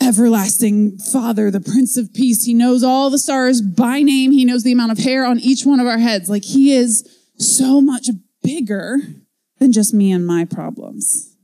everlasting 0.00 0.98
Father, 0.98 1.50
the 1.50 1.60
Prince 1.60 1.96
of 1.96 2.12
Peace. 2.14 2.44
He 2.44 2.54
knows 2.54 2.82
all 2.82 3.10
the 3.10 3.18
stars 3.18 3.60
by 3.60 4.02
name. 4.02 4.32
He 4.32 4.44
knows 4.44 4.62
the 4.62 4.72
amount 4.72 4.92
of 4.92 4.98
hair 4.98 5.24
on 5.24 5.38
each 5.38 5.64
one 5.64 5.80
of 5.80 5.86
our 5.86 5.98
heads. 5.98 6.28
Like 6.28 6.44
he 6.44 6.72
is 6.72 7.08
so 7.36 7.80
much 7.80 8.08
bigger 8.42 8.98
than 9.58 9.72
just 9.72 9.94
me 9.94 10.12
and 10.12 10.26
my 10.26 10.44
problems. 10.44 11.36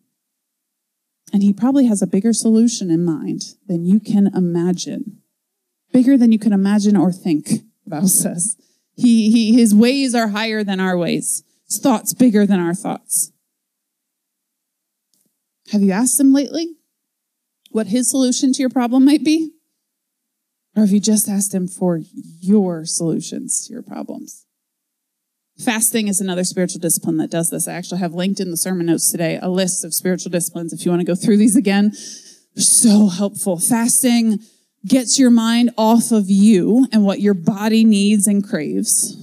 And 1.32 1.42
he 1.42 1.52
probably 1.52 1.86
has 1.86 2.00
a 2.00 2.06
bigger 2.06 2.32
solution 2.32 2.90
in 2.90 3.04
mind 3.04 3.42
than 3.66 3.84
you 3.84 3.98
can 3.98 4.28
imagine. 4.34 5.18
Bigger 5.92 6.16
than 6.16 6.32
you 6.32 6.38
can 6.38 6.52
imagine 6.52 6.96
or 6.96 7.12
think, 7.12 7.48
Bible 7.86 8.08
says. 8.08 8.56
He, 8.96 9.30
he, 9.30 9.54
his 9.54 9.74
ways 9.74 10.14
are 10.14 10.28
higher 10.28 10.62
than 10.62 10.78
our 10.78 10.96
ways. 10.96 11.42
His 11.66 11.78
thoughts 11.78 12.14
bigger 12.14 12.46
than 12.46 12.60
our 12.60 12.74
thoughts. 12.74 13.32
Have 15.72 15.82
you 15.82 15.90
asked 15.92 16.20
him 16.20 16.32
lately? 16.32 16.76
What 17.74 17.88
his 17.88 18.08
solution 18.08 18.52
to 18.52 18.62
your 18.62 18.70
problem 18.70 19.04
might 19.04 19.24
be? 19.24 19.50
Or 20.76 20.82
have 20.82 20.92
you 20.92 21.00
just 21.00 21.28
asked 21.28 21.52
him 21.52 21.66
for 21.66 22.00
your 22.40 22.84
solutions 22.84 23.66
to 23.66 23.72
your 23.72 23.82
problems? 23.82 24.46
Fasting 25.58 26.06
is 26.06 26.20
another 26.20 26.44
spiritual 26.44 26.80
discipline 26.80 27.16
that 27.16 27.32
does 27.32 27.50
this. 27.50 27.66
I 27.66 27.72
actually 27.72 27.98
have 27.98 28.14
linked 28.14 28.38
in 28.38 28.52
the 28.52 28.56
sermon 28.56 28.86
notes 28.86 29.10
today 29.10 29.40
a 29.42 29.48
list 29.48 29.84
of 29.84 29.92
spiritual 29.92 30.30
disciplines. 30.30 30.72
If 30.72 30.84
you 30.84 30.92
want 30.92 31.00
to 31.00 31.06
go 31.06 31.16
through 31.16 31.36
these 31.36 31.56
again, 31.56 31.92
so 32.56 33.08
helpful. 33.08 33.58
Fasting 33.58 34.38
gets 34.86 35.18
your 35.18 35.30
mind 35.30 35.70
off 35.76 36.12
of 36.12 36.30
you 36.30 36.86
and 36.92 37.04
what 37.04 37.20
your 37.20 37.34
body 37.34 37.84
needs 37.84 38.28
and 38.28 38.48
craves, 38.48 39.16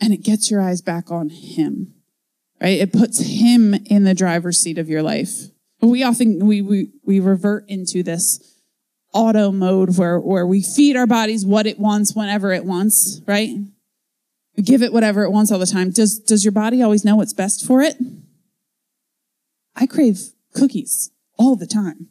and 0.00 0.14
it 0.14 0.22
gets 0.22 0.50
your 0.50 0.62
eyes 0.62 0.80
back 0.80 1.10
on 1.10 1.28
him, 1.28 1.92
right? 2.58 2.80
It 2.80 2.92
puts 2.92 3.20
him 3.20 3.74
in 3.74 4.04
the 4.04 4.14
driver's 4.14 4.58
seat 4.58 4.78
of 4.78 4.88
your 4.88 5.02
life. 5.02 5.51
We 5.82 6.04
often 6.04 6.46
we 6.46 6.62
we 6.62 6.90
we 7.04 7.20
revert 7.20 7.64
into 7.68 8.02
this 8.02 8.60
auto 9.12 9.50
mode 9.50 9.96
where 9.98 10.18
where 10.20 10.46
we 10.46 10.62
feed 10.62 10.96
our 10.96 11.06
bodies 11.06 11.44
what 11.44 11.66
it 11.66 11.78
wants 11.78 12.14
whenever 12.14 12.52
it 12.52 12.64
wants, 12.64 13.20
right? 13.26 13.50
We 14.56 14.62
give 14.62 14.82
it 14.82 14.92
whatever 14.92 15.24
it 15.24 15.30
wants 15.30 15.50
all 15.50 15.58
the 15.58 15.66
time. 15.66 15.90
Does 15.90 16.18
does 16.18 16.44
your 16.44 16.52
body 16.52 16.82
always 16.82 17.04
know 17.04 17.16
what's 17.16 17.34
best 17.34 17.66
for 17.66 17.82
it? 17.82 17.96
I 19.74 19.86
crave 19.86 20.20
cookies 20.54 21.10
all 21.38 21.56
the 21.56 21.66
time. 21.66 22.08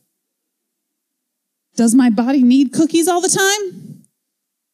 Does 1.75 1.95
my 1.95 2.09
body 2.09 2.43
need 2.43 2.73
cookies 2.73 3.07
all 3.07 3.21
the 3.21 3.29
time? 3.29 4.05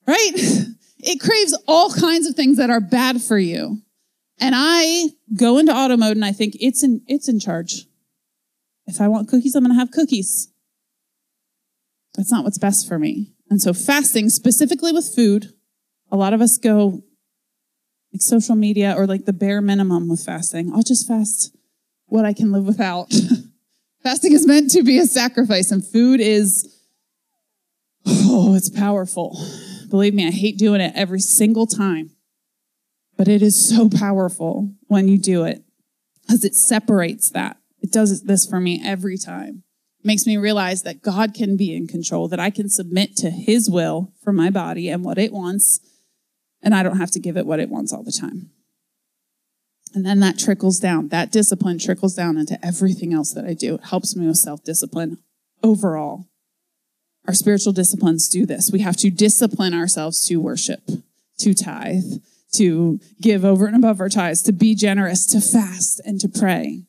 Right? 0.06 0.66
It 1.00 1.20
craves 1.20 1.56
all 1.68 1.92
kinds 1.92 2.27
of 2.27 2.36
things 2.36 2.58
that 2.58 2.72
are 2.72 2.82
bad 2.82 3.22
for 3.22 3.38
you. 3.38 3.84
And 4.39 4.56
I 4.58 5.10
go 5.36 5.58
into 5.58 5.72
auto 5.72 5.96
mode 5.96 6.16
and 6.16 6.25
I 6.25 6.32
think 6.32 6.56
it's 6.60 6.84
in 6.84 7.01
it's 7.08 7.30
in 7.30 7.39
charge. 7.39 7.87
If 8.88 9.01
I 9.01 9.08
want 9.08 9.27
cookies, 9.27 9.53
I'm 9.53 9.63
going 9.63 9.74
to 9.74 9.79
have 9.79 9.91
cookies. 9.91 10.51
That's 12.15 12.32
not 12.32 12.44
what's 12.44 12.58
best 12.58 12.88
for 12.88 12.98
me. 12.98 13.34
And 13.50 13.62
so 13.62 13.74
fasting, 13.74 14.29
specifically 14.29 14.91
with 14.91 15.13
food, 15.13 15.53
a 16.12 16.15
lot 16.15 16.34
of 16.34 16.41
us 16.41 16.58
go 16.58 17.03
like 18.13 18.22
social 18.22 18.56
media 18.56 18.96
or 18.98 19.06
like 19.06 19.25
the 19.25 19.34
bare 19.34 19.62
minimum 19.62 20.08
with 20.08 20.24
fasting. 20.25 20.72
I'll 20.74 20.84
just 20.84 21.08
fast 21.08 21.56
what 22.06 22.25
I 22.25 22.34
can 22.34 22.51
live 22.51 22.65
without. 22.65 23.13
fasting 24.03 24.34
is 24.34 24.48
meant 24.48 24.72
to 24.72 24.84
be 24.84 24.98
a 24.98 25.06
sacrifice 25.06 25.72
and 25.72 25.86
food 25.86 26.20
is, 26.20 26.74
oh, 28.06 28.56
it's 28.56 28.70
powerful. 28.70 29.38
Believe 29.89 30.13
me, 30.13 30.27
I 30.27 30.32
hate 30.32 30.58
doing 30.58 30.82
it 30.82 30.94
every 30.96 31.20
single 31.20 31.67
time, 31.67 32.12
but 33.17 33.27
it 33.27 33.41
is 33.41 33.70
so 33.70 33.89
powerful 33.89 34.72
when 34.88 35.08
you 35.08 35.17
do 35.17 35.44
it 35.44 35.63
because 36.22 36.44
it 36.44 36.56
separates 36.56 37.29
that. 37.32 37.58
It 37.88 37.94
does 37.94 38.24
this 38.24 38.46
for 38.46 38.60
me 38.60 38.82
every 38.84 39.17
time. 39.17 39.63
It 40.01 40.06
makes 40.06 40.27
me 40.27 40.36
realize 40.36 40.84
that 40.84 41.01
God 41.01 41.34
can 41.34 41.56
be 41.56 41.74
in 41.74 41.88
control, 41.88 42.27
that 42.27 42.39
I 42.39 42.50
can 42.50 42.67
submit 42.67 43.15
to 43.15 43.29
his 43.29 43.70
will 43.70 44.12
for 44.22 44.34
my 44.34 44.50
body 44.50 44.89
and 44.89 45.06
what 45.06 45.17
it 45.17 45.32
wants, 45.32 45.79
and 46.62 46.75
I 46.75 46.84
don't 46.84 46.98
have 46.98 47.12
to 47.12 47.22
give 47.22 47.38
it 47.38 47.46
what 47.46 47.62
it 47.62 47.70
wants 47.70 47.94
all 47.94 48.03
the 48.03 48.12
time. 48.12 48.50
And 49.96 50.06
then 50.06 50.20
that 50.20 50.38
trickles 50.38 50.79
down. 50.79 51.08
That 51.08 51.32
discipline 51.32 51.79
trickles 51.79 52.13
down 52.13 52.38
into 52.38 52.60
everything 52.62 53.13
else 53.13 53.32
that 53.32 53.46
I 53.46 53.53
do. 53.53 53.75
It 53.75 53.86
helps 53.86 54.17
me 54.17 54.27
with 54.27 54.36
self 54.36 54.65
discipline 54.65 55.20
overall. 55.63 56.27
Our 57.25 57.34
spiritual 57.34 57.72
disciplines 57.72 58.27
do 58.27 58.46
this. 58.46 58.70
We 58.70 58.79
have 58.79 58.98
to 58.98 59.10
discipline 59.10 59.74
ourselves 59.74 60.27
to 60.27 60.41
worship, 60.41 60.82
to 61.38 61.53
tithe, 61.53 62.20
to 62.51 63.00
give 63.22 63.46
over 63.46 63.65
and 63.65 63.77
above 63.77 64.01
our 64.01 64.10
tithes, 64.10 64.41
to 64.41 64.51
be 64.51 64.75
generous, 64.75 65.25
to 65.27 65.39
fast, 65.39 66.01
and 66.03 66.20
to 66.20 66.27
pray. 66.27 66.84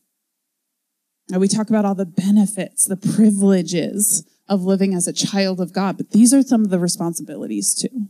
We 1.36 1.48
talk 1.48 1.68
about 1.68 1.84
all 1.84 1.94
the 1.94 2.06
benefits, 2.06 2.86
the 2.86 2.96
privileges 2.96 4.24
of 4.48 4.62
living 4.62 4.94
as 4.94 5.06
a 5.06 5.12
child 5.12 5.60
of 5.60 5.74
God, 5.74 5.98
but 5.98 6.10
these 6.12 6.32
are 6.32 6.42
some 6.42 6.64
of 6.64 6.70
the 6.70 6.78
responsibilities 6.78 7.74
too. 7.74 8.08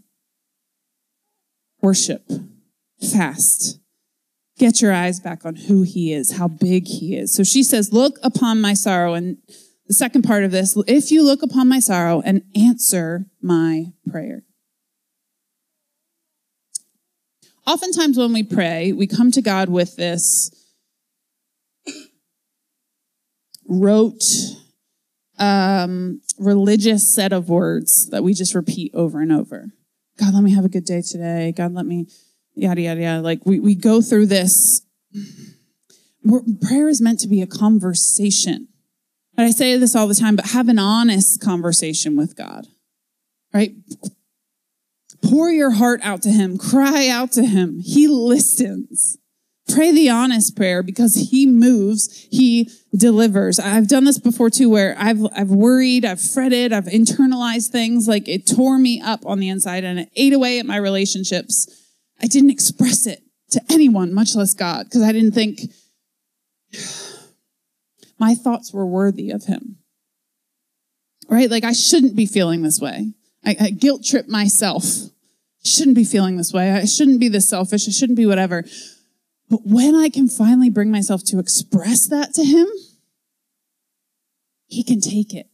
Worship, 1.82 2.30
fast, 3.00 3.80
get 4.56 4.80
your 4.80 4.92
eyes 4.92 5.18
back 5.18 5.44
on 5.44 5.56
who 5.56 5.82
he 5.82 6.12
is, 6.12 6.36
how 6.36 6.46
big 6.46 6.86
he 6.86 7.16
is. 7.16 7.34
So 7.34 7.42
she 7.42 7.62
says, 7.62 7.92
Look 7.92 8.18
upon 8.22 8.60
my 8.60 8.74
sorrow. 8.74 9.14
And 9.14 9.38
the 9.88 9.94
second 9.94 10.22
part 10.22 10.44
of 10.44 10.52
this, 10.52 10.76
if 10.86 11.10
you 11.10 11.24
look 11.24 11.42
upon 11.42 11.68
my 11.68 11.80
sorrow 11.80 12.22
and 12.24 12.42
answer 12.54 13.26
my 13.42 13.86
prayer. 14.08 14.44
Oftentimes, 17.66 18.16
when 18.16 18.32
we 18.32 18.42
pray, 18.42 18.92
we 18.92 19.06
come 19.06 19.30
to 19.32 19.42
God 19.42 19.68
with 19.68 19.96
this 19.96 20.50
rote 23.68 24.24
um, 25.38 26.20
religious 26.38 27.14
set 27.14 27.32
of 27.32 27.48
words 27.48 28.08
that 28.10 28.22
we 28.22 28.34
just 28.34 28.54
repeat 28.54 28.92
over 28.94 29.20
and 29.20 29.32
over. 29.32 29.70
God, 30.18 30.34
let 30.34 30.42
me 30.42 30.52
have 30.54 30.64
a 30.64 30.68
good 30.68 30.84
day 30.84 31.02
today. 31.02 31.52
God, 31.56 31.72
let 31.74 31.86
me, 31.86 32.08
yada, 32.54 32.80
yada, 32.80 33.00
yada. 33.00 33.22
Like 33.22 33.44
we, 33.44 33.60
we 33.60 33.74
go 33.74 34.02
through 34.02 34.26
this. 34.26 34.82
Prayer 36.60 36.88
is 36.88 37.00
meant 37.00 37.20
to 37.20 37.28
be 37.28 37.40
a 37.40 37.46
conversation. 37.46 38.68
And 39.36 39.46
I 39.46 39.50
say 39.50 39.76
this 39.76 39.94
all 39.94 40.08
the 40.08 40.16
time, 40.16 40.34
but 40.34 40.46
have 40.46 40.68
an 40.68 40.80
honest 40.80 41.40
conversation 41.40 42.16
with 42.16 42.36
God, 42.36 42.66
right? 43.54 43.72
Pour 45.22 45.50
your 45.50 45.70
heart 45.70 46.00
out 46.02 46.22
to 46.22 46.30
Him, 46.30 46.58
cry 46.58 47.08
out 47.08 47.30
to 47.32 47.44
Him. 47.44 47.78
He 47.78 48.08
listens. 48.08 49.16
Pray 49.72 49.92
the 49.92 50.08
honest 50.08 50.56
prayer 50.56 50.82
because 50.82 51.14
he 51.30 51.46
moves, 51.46 52.26
he 52.30 52.70
delivers. 52.96 53.58
I've 53.60 53.88
done 53.88 54.04
this 54.04 54.18
before 54.18 54.50
too, 54.50 54.70
where 54.70 54.96
I've, 54.98 55.20
I've 55.34 55.50
worried, 55.50 56.04
I've 56.04 56.20
fretted, 56.20 56.72
I've 56.72 56.86
internalized 56.86 57.68
things. 57.68 58.08
Like 58.08 58.28
it 58.28 58.46
tore 58.46 58.78
me 58.78 59.00
up 59.00 59.26
on 59.26 59.40
the 59.40 59.48
inside 59.48 59.84
and 59.84 60.00
it 60.00 60.10
ate 60.16 60.32
away 60.32 60.58
at 60.58 60.66
my 60.66 60.76
relationships. 60.76 61.68
I 62.20 62.26
didn't 62.26 62.50
express 62.50 63.06
it 63.06 63.22
to 63.50 63.60
anyone, 63.70 64.12
much 64.12 64.34
less 64.34 64.54
God, 64.54 64.84
because 64.84 65.02
I 65.02 65.12
didn't 65.12 65.32
think. 65.32 65.60
my 68.18 68.34
thoughts 68.34 68.72
were 68.72 68.86
worthy 68.86 69.30
of 69.30 69.44
him. 69.44 69.76
Right? 71.28 71.50
Like 71.50 71.64
I 71.64 71.72
shouldn't 71.72 72.16
be 72.16 72.26
feeling 72.26 72.62
this 72.62 72.80
way. 72.80 73.12
I, 73.44 73.56
I 73.60 73.70
guilt 73.70 74.04
trip 74.04 74.28
myself. 74.28 74.84
Shouldn't 75.64 75.96
be 75.96 76.04
feeling 76.04 76.36
this 76.36 76.52
way. 76.52 76.72
I 76.72 76.84
shouldn't 76.84 77.20
be 77.20 77.28
this 77.28 77.48
selfish. 77.48 77.86
I 77.88 77.90
shouldn't 77.90 78.16
be 78.16 78.26
whatever. 78.26 78.64
But 79.50 79.60
when 79.64 79.94
I 79.94 80.08
can 80.08 80.28
finally 80.28 80.70
bring 80.70 80.90
myself 80.90 81.24
to 81.26 81.38
express 81.38 82.06
that 82.08 82.34
to 82.34 82.44
him, 82.44 82.68
he 84.66 84.82
can 84.82 85.00
take 85.00 85.34
it. 85.34 85.48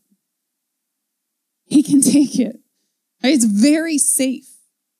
He 1.67 1.83
can 1.83 2.01
take 2.01 2.39
it. 2.39 2.61
It's 3.23 3.45
very 3.45 3.97
safe 3.99 4.47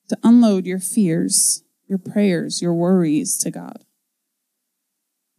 to 0.09 0.17
unload 0.23 0.65
your 0.65 0.79
fears, 0.79 1.63
your 1.87 1.99
prayers, 1.99 2.61
your 2.61 2.73
worries 2.73 3.37
to 3.39 3.51
God. 3.51 3.83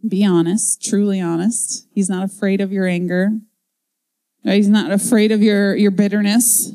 Be 0.07 0.25
honest, 0.25 0.83
truly 0.83 1.21
honest. 1.21 1.89
He's 1.93 2.09
not 2.09 2.23
afraid 2.23 2.61
of 2.61 2.73
your 2.73 2.87
anger. 2.87 3.31
He's 4.45 4.69
not 4.69 4.93
afraid 4.93 5.33
of 5.33 5.43
your, 5.43 5.75
your 5.75 5.91
bitterness. 5.91 6.73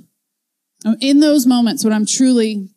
In 1.00 1.20
those 1.20 1.46
moments 1.46 1.84
when 1.84 1.94
I'm 1.94 2.06
truly 2.06 2.70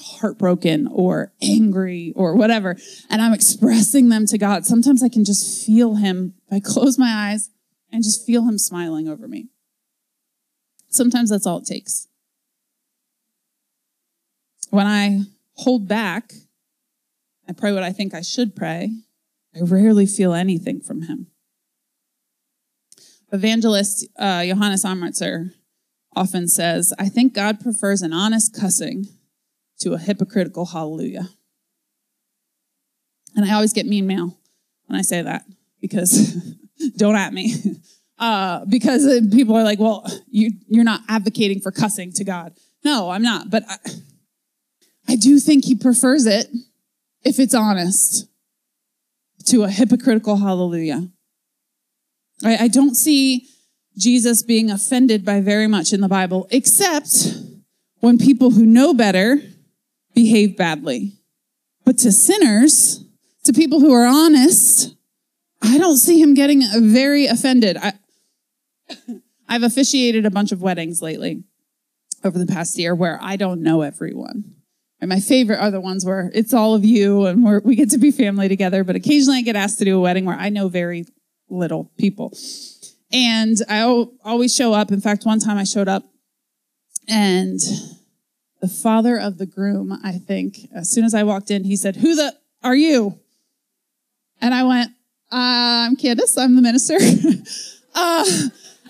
heartbroken 0.00 0.88
or 0.90 1.32
angry 1.42 2.12
or 2.16 2.34
whatever, 2.34 2.76
and 3.08 3.20
I'm 3.22 3.32
expressing 3.32 4.08
them 4.08 4.26
to 4.26 4.38
God, 4.38 4.66
sometimes 4.66 5.02
I 5.02 5.08
can 5.08 5.24
just 5.24 5.66
feel 5.66 5.96
Him. 5.96 6.34
I 6.50 6.60
close 6.60 6.98
my 6.98 7.12
eyes 7.30 7.50
and 7.92 8.02
just 8.02 8.24
feel 8.24 8.46
Him 8.46 8.58
smiling 8.58 9.08
over 9.08 9.28
me. 9.28 9.48
Sometimes 10.88 11.30
that's 11.30 11.46
all 11.46 11.58
it 11.58 11.66
takes. 11.66 12.08
When 14.70 14.86
I 14.86 15.22
hold 15.54 15.88
back, 15.88 16.32
I 17.48 17.52
pray 17.52 17.72
what 17.72 17.82
I 17.82 17.92
think 17.92 18.14
I 18.14 18.22
should 18.22 18.54
pray. 18.54 18.90
I 19.54 19.62
rarely 19.62 20.06
feel 20.06 20.32
anything 20.32 20.80
from 20.80 21.02
him. 21.02 21.26
Evangelist 23.32 24.06
uh, 24.16 24.44
Johannes 24.44 24.84
Amritzer 24.84 25.52
often 26.14 26.46
says, 26.48 26.92
I 26.98 27.08
think 27.08 27.34
God 27.34 27.60
prefers 27.60 28.02
an 28.02 28.12
honest 28.12 28.54
cussing 28.54 29.06
to 29.80 29.94
a 29.94 29.98
hypocritical 29.98 30.66
hallelujah. 30.66 31.28
And 33.36 33.44
I 33.44 33.54
always 33.54 33.72
get 33.72 33.86
mean 33.86 34.06
mail 34.06 34.38
when 34.86 34.98
I 34.98 35.02
say 35.02 35.22
that 35.22 35.44
because 35.80 36.34
don't 36.96 37.16
at 37.16 37.32
me. 37.32 37.54
Uh, 38.20 38.66
because 38.66 39.08
people 39.30 39.56
are 39.56 39.64
like, 39.64 39.78
well, 39.78 40.04
you, 40.28 40.50
you're 40.68 40.84
not 40.84 41.00
advocating 41.08 41.58
for 41.58 41.70
cussing 41.70 42.12
to 42.12 42.22
God. 42.22 42.52
No, 42.84 43.08
I'm 43.08 43.22
not. 43.22 43.48
But 43.48 43.62
I, 43.66 43.76
I 45.08 45.16
do 45.16 45.38
think 45.38 45.64
he 45.64 45.74
prefers 45.74 46.26
it 46.26 46.48
if 47.24 47.38
it's 47.38 47.54
honest 47.54 48.26
to 49.46 49.62
a 49.62 49.70
hypocritical 49.70 50.36
hallelujah. 50.36 51.08
I, 52.44 52.64
I 52.64 52.68
don't 52.68 52.94
see 52.94 53.48
Jesus 53.96 54.42
being 54.42 54.70
offended 54.70 55.24
by 55.24 55.40
very 55.40 55.66
much 55.66 55.94
in 55.94 56.02
the 56.02 56.08
Bible, 56.08 56.46
except 56.50 57.38
when 58.00 58.18
people 58.18 58.50
who 58.50 58.66
know 58.66 58.92
better 58.92 59.40
behave 60.14 60.56
badly. 60.56 61.14
But 61.84 61.98
to 61.98 62.12
sinners, 62.12 63.04
to 63.44 63.52
people 63.52 63.80
who 63.80 63.92
are 63.92 64.06
honest, 64.06 64.94
I 65.62 65.78
don't 65.78 65.96
see 65.96 66.20
him 66.20 66.34
getting 66.34 66.62
very 66.76 67.26
offended. 67.26 67.76
I, 67.76 67.92
I've 69.48 69.62
officiated 69.62 70.26
a 70.26 70.30
bunch 70.30 70.52
of 70.52 70.62
weddings 70.62 71.02
lately 71.02 71.44
over 72.22 72.38
the 72.38 72.46
past 72.46 72.78
year 72.78 72.94
where 72.94 73.18
I 73.20 73.36
don't 73.36 73.62
know 73.62 73.82
everyone. 73.82 74.56
And 75.00 75.08
my 75.08 75.20
favorite 75.20 75.58
are 75.58 75.70
the 75.70 75.80
ones 75.80 76.04
where 76.04 76.30
it's 76.34 76.52
all 76.52 76.74
of 76.74 76.84
you 76.84 77.24
and 77.26 77.42
we 77.42 77.58
we 77.58 77.74
get 77.74 77.90
to 77.90 77.98
be 77.98 78.10
family 78.10 78.48
together. 78.48 78.84
But 78.84 78.96
occasionally 78.96 79.38
I 79.38 79.42
get 79.42 79.56
asked 79.56 79.78
to 79.78 79.84
do 79.84 79.96
a 79.96 80.00
wedding 80.00 80.26
where 80.26 80.36
I 80.36 80.50
know 80.50 80.68
very 80.68 81.06
little 81.48 81.90
people. 81.98 82.36
And 83.12 83.56
I 83.68 83.82
always 84.24 84.54
show 84.54 84.72
up. 84.72 84.92
In 84.92 85.00
fact, 85.00 85.24
one 85.24 85.40
time 85.40 85.56
I 85.56 85.64
showed 85.64 85.88
up 85.88 86.04
and 87.08 87.58
the 88.60 88.68
father 88.68 89.16
of 89.16 89.38
the 89.38 89.46
groom, 89.46 89.98
I 90.04 90.12
think, 90.12 90.68
as 90.74 90.90
soon 90.90 91.04
as 91.04 91.14
I 91.14 91.22
walked 91.22 91.50
in, 91.50 91.64
he 91.64 91.76
said, 91.76 91.96
Who 91.96 92.14
the 92.14 92.36
are 92.62 92.76
you? 92.76 93.18
And 94.40 94.54
I 94.54 94.64
went, 94.64 94.90
I'm 95.30 95.96
Candace, 95.96 96.36
I'm 96.36 96.56
the 96.56 96.62
minister. 96.62 96.96
uh, 97.94 98.24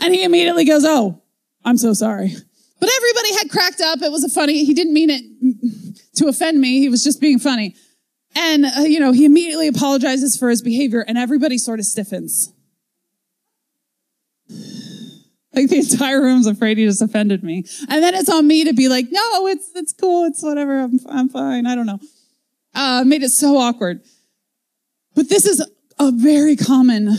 and 0.01 0.15
he 0.15 0.25
immediately 0.25 0.65
goes, 0.65 0.85
Oh, 0.85 1.23
I'm 1.65 1.77
so 1.77 1.93
sorry. 1.93 2.35
But 2.81 2.89
everybody 2.97 3.35
had 3.35 3.51
cracked 3.51 3.81
up. 3.81 4.03
It 4.03 4.11
was 4.11 4.25
a 4.25 4.29
funny, 4.29 4.65
he 4.65 4.75
didn't 4.75 4.95
mean 4.95 5.11
it 5.11 6.17
to 6.17 6.29
offend 6.29 6.61
me. 6.61 6.81
He 6.81 6.89
was 6.89 7.05
just 7.05 7.21
being 7.21 7.39
funny. 7.39 7.77
And, 8.35 8.65
uh, 8.65 8.81
you 8.83 9.01
know, 9.01 9.13
he 9.13 9.25
immediately 9.25 9.69
apologizes 9.69 10.37
for 10.37 10.49
his 10.49 10.63
behavior 10.63 11.05
and 11.07 11.19
everybody 11.19 11.59
sort 11.59 11.79
of 11.79 11.85
stiffens. 11.85 12.53
Like 15.61 15.69
the 15.71 15.79
entire 15.79 16.23
room's 16.23 16.47
afraid 16.47 16.79
he 16.79 16.87
just 16.87 17.03
offended 17.03 17.45
me. 17.45 17.65
And 17.89 18.03
then 18.03 18.15
it's 18.15 18.31
on 18.31 18.47
me 18.47 18.65
to 18.65 18.73
be 18.73 18.89
like, 18.89 19.07
no, 19.11 19.47
it's, 19.47 19.71
it's 19.75 19.93
cool. 19.93 20.25
It's 20.25 20.43
whatever. 20.43 20.81
I'm, 20.81 20.99
I'm 21.09 21.29
fine. 21.29 21.67
I 21.67 21.75
don't 21.75 21.87
know. 21.87 22.01
Uh, 22.75 23.05
made 23.07 23.23
it 23.23 23.31
so 23.31 23.59
awkward. 23.59 24.01
But 25.15 25.29
this 25.29 25.45
is 25.45 25.61
a 25.99 26.13
very 26.13 26.57
common 26.57 27.11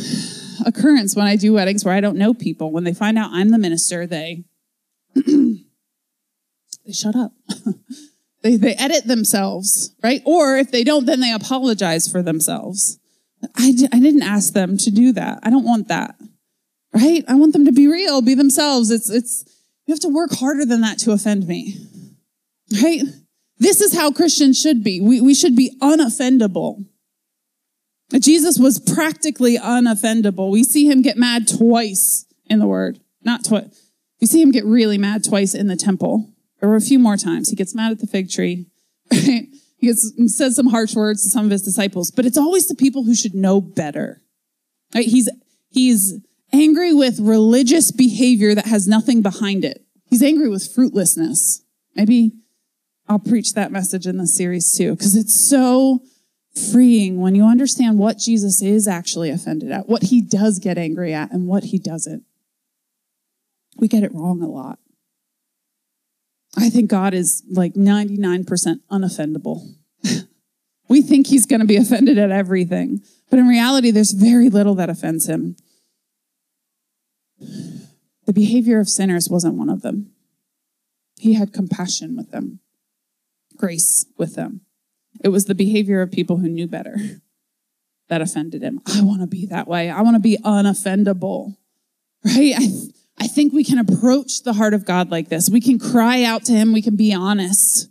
occurrence 0.65 1.15
when 1.15 1.27
I 1.27 1.35
do 1.35 1.53
weddings 1.53 1.85
where 1.85 1.93
I 1.93 2.01
don't 2.01 2.17
know 2.17 2.33
people. 2.33 2.71
When 2.71 2.83
they 2.83 2.93
find 2.93 3.17
out 3.17 3.29
I'm 3.31 3.49
the 3.49 3.59
minister, 3.59 4.07
they 4.07 4.45
they 5.15 5.63
shut 6.91 7.15
up. 7.15 7.33
they, 8.41 8.55
they 8.55 8.73
edit 8.73 9.05
themselves, 9.05 9.93
right? 10.01 10.21
Or 10.25 10.57
if 10.57 10.71
they 10.71 10.83
don't, 10.83 11.05
then 11.05 11.19
they 11.19 11.31
apologize 11.31 12.11
for 12.11 12.23
themselves. 12.23 12.97
I, 13.55 13.73
I 13.91 13.99
didn't 13.99 14.23
ask 14.23 14.53
them 14.53 14.77
to 14.77 14.89
do 14.89 15.11
that. 15.13 15.39
I 15.43 15.51
don't 15.51 15.65
want 15.65 15.89
that, 15.89 16.15
right? 16.93 17.23
I 17.27 17.35
want 17.35 17.53
them 17.53 17.65
to 17.65 17.71
be 17.71 17.87
real, 17.87 18.21
be 18.21 18.35
themselves. 18.35 18.91
It's, 18.91 19.09
it's, 19.09 19.45
you 19.85 19.93
have 19.93 19.99
to 20.01 20.09
work 20.09 20.31
harder 20.33 20.65
than 20.65 20.81
that 20.81 20.99
to 20.99 21.11
offend 21.11 21.47
me, 21.47 21.75
right? 22.81 23.01
This 23.57 23.81
is 23.81 23.93
how 23.93 24.11
Christians 24.11 24.59
should 24.59 24.83
be. 24.83 25.01
We, 25.01 25.21
we 25.21 25.35
should 25.35 25.55
be 25.55 25.75
unoffendable. 25.81 26.85
Jesus 28.19 28.59
was 28.59 28.79
practically 28.79 29.57
unoffendable. 29.57 30.51
We 30.51 30.63
see 30.63 30.89
him 30.89 31.01
get 31.01 31.17
mad 31.17 31.47
twice 31.47 32.25
in 32.47 32.59
the 32.59 32.67
word, 32.67 32.99
not 33.23 33.45
twice. 33.45 33.91
We 34.19 34.27
see 34.27 34.41
him 34.41 34.51
get 34.51 34.65
really 34.65 34.97
mad 34.97 35.23
twice 35.23 35.53
in 35.53 35.67
the 35.67 35.75
temple, 35.75 36.29
or 36.61 36.75
a 36.75 36.81
few 36.81 36.99
more 36.99 37.17
times. 37.17 37.49
He 37.49 37.55
gets 37.55 37.73
mad 37.73 37.91
at 37.91 37.99
the 37.99 38.07
fig 38.07 38.29
tree. 38.29 38.67
Right? 39.11 39.47
He 39.77 39.87
gets, 39.87 40.13
says 40.37 40.55
some 40.55 40.67
harsh 40.67 40.93
words 40.93 41.23
to 41.23 41.29
some 41.29 41.45
of 41.45 41.51
his 41.51 41.63
disciples, 41.63 42.11
but 42.11 42.23
it's 42.23 42.37
always 42.37 42.67
the 42.67 42.75
people 42.75 43.03
who 43.03 43.15
should 43.15 43.33
know 43.33 43.59
better. 43.59 44.21
Right? 44.93 45.07
He's, 45.07 45.27
he's 45.71 46.19
angry 46.53 46.93
with 46.93 47.19
religious 47.19 47.91
behavior 47.91 48.53
that 48.55 48.65
has 48.65 48.87
nothing 48.87 49.21
behind 49.21 49.63
it. 49.65 49.85
He's 50.05 50.23
angry 50.23 50.49
with 50.49 50.73
fruitlessness. 50.73 51.61
Maybe 51.95 52.33
I'll 53.07 53.19
preach 53.19 53.53
that 53.53 53.71
message 53.71 54.07
in 54.07 54.17
this 54.17 54.35
series 54.35 54.75
too, 54.75 54.95
because 54.95 55.15
it's 55.15 55.49
so 55.49 56.01
freeing 56.71 57.21
when 57.21 57.35
you 57.35 57.45
understand 57.45 57.97
what 57.97 58.17
Jesus 58.17 58.61
is 58.61 58.87
actually 58.87 59.29
offended 59.29 59.71
at, 59.71 59.87
what 59.87 60.03
he 60.03 60.21
does 60.21 60.59
get 60.59 60.77
angry 60.77 61.13
at, 61.13 61.31
and 61.31 61.47
what 61.47 61.65
he 61.65 61.79
doesn't. 61.79 62.23
We 63.77 63.87
get 63.87 64.03
it 64.03 64.13
wrong 64.13 64.41
a 64.41 64.47
lot. 64.47 64.79
I 66.57 66.69
think 66.69 66.89
God 66.89 67.13
is 67.13 67.43
like 67.49 67.73
99% 67.73 68.45
unoffendable. 68.91 69.61
we 70.89 71.01
think 71.01 71.27
he's 71.27 71.45
going 71.45 71.61
to 71.61 71.67
be 71.67 71.77
offended 71.77 72.17
at 72.17 72.31
everything, 72.31 73.01
but 73.29 73.39
in 73.39 73.47
reality, 73.47 73.91
there's 73.91 74.11
very 74.11 74.49
little 74.49 74.75
that 74.75 74.89
offends 74.89 75.27
him. 75.27 75.55
The 78.31 78.39
behavior 78.39 78.79
of 78.79 78.87
sinners 78.87 79.27
wasn't 79.29 79.55
one 79.55 79.69
of 79.69 79.81
them. 79.81 80.09
He 81.19 81.33
had 81.33 81.51
compassion 81.51 82.15
with 82.15 82.31
them, 82.31 82.61
grace 83.57 84.05
with 84.17 84.35
them. 84.35 84.61
It 85.21 85.27
was 85.27 85.47
the 85.47 85.53
behavior 85.53 86.01
of 86.01 86.13
people 86.13 86.37
who 86.37 86.47
knew 86.47 86.65
better 86.65 86.95
that 88.07 88.21
offended 88.21 88.61
him. 88.61 88.79
I 88.85 89.01
want 89.01 89.19
to 89.19 89.27
be 89.27 89.47
that 89.47 89.67
way. 89.67 89.89
I 89.89 89.99
want 89.99 90.15
to 90.15 90.21
be 90.21 90.37
unoffendable, 90.45 91.57
right? 92.25 92.53
I, 92.57 92.69
I 93.19 93.27
think 93.27 93.51
we 93.51 93.65
can 93.65 93.79
approach 93.79 94.43
the 94.43 94.53
heart 94.53 94.73
of 94.73 94.85
God 94.85 95.11
like 95.11 95.27
this. 95.27 95.49
We 95.49 95.59
can 95.59 95.77
cry 95.77 96.23
out 96.23 96.45
to 96.45 96.53
him. 96.53 96.71
We 96.71 96.81
can 96.81 96.95
be 96.95 97.13
honest 97.13 97.89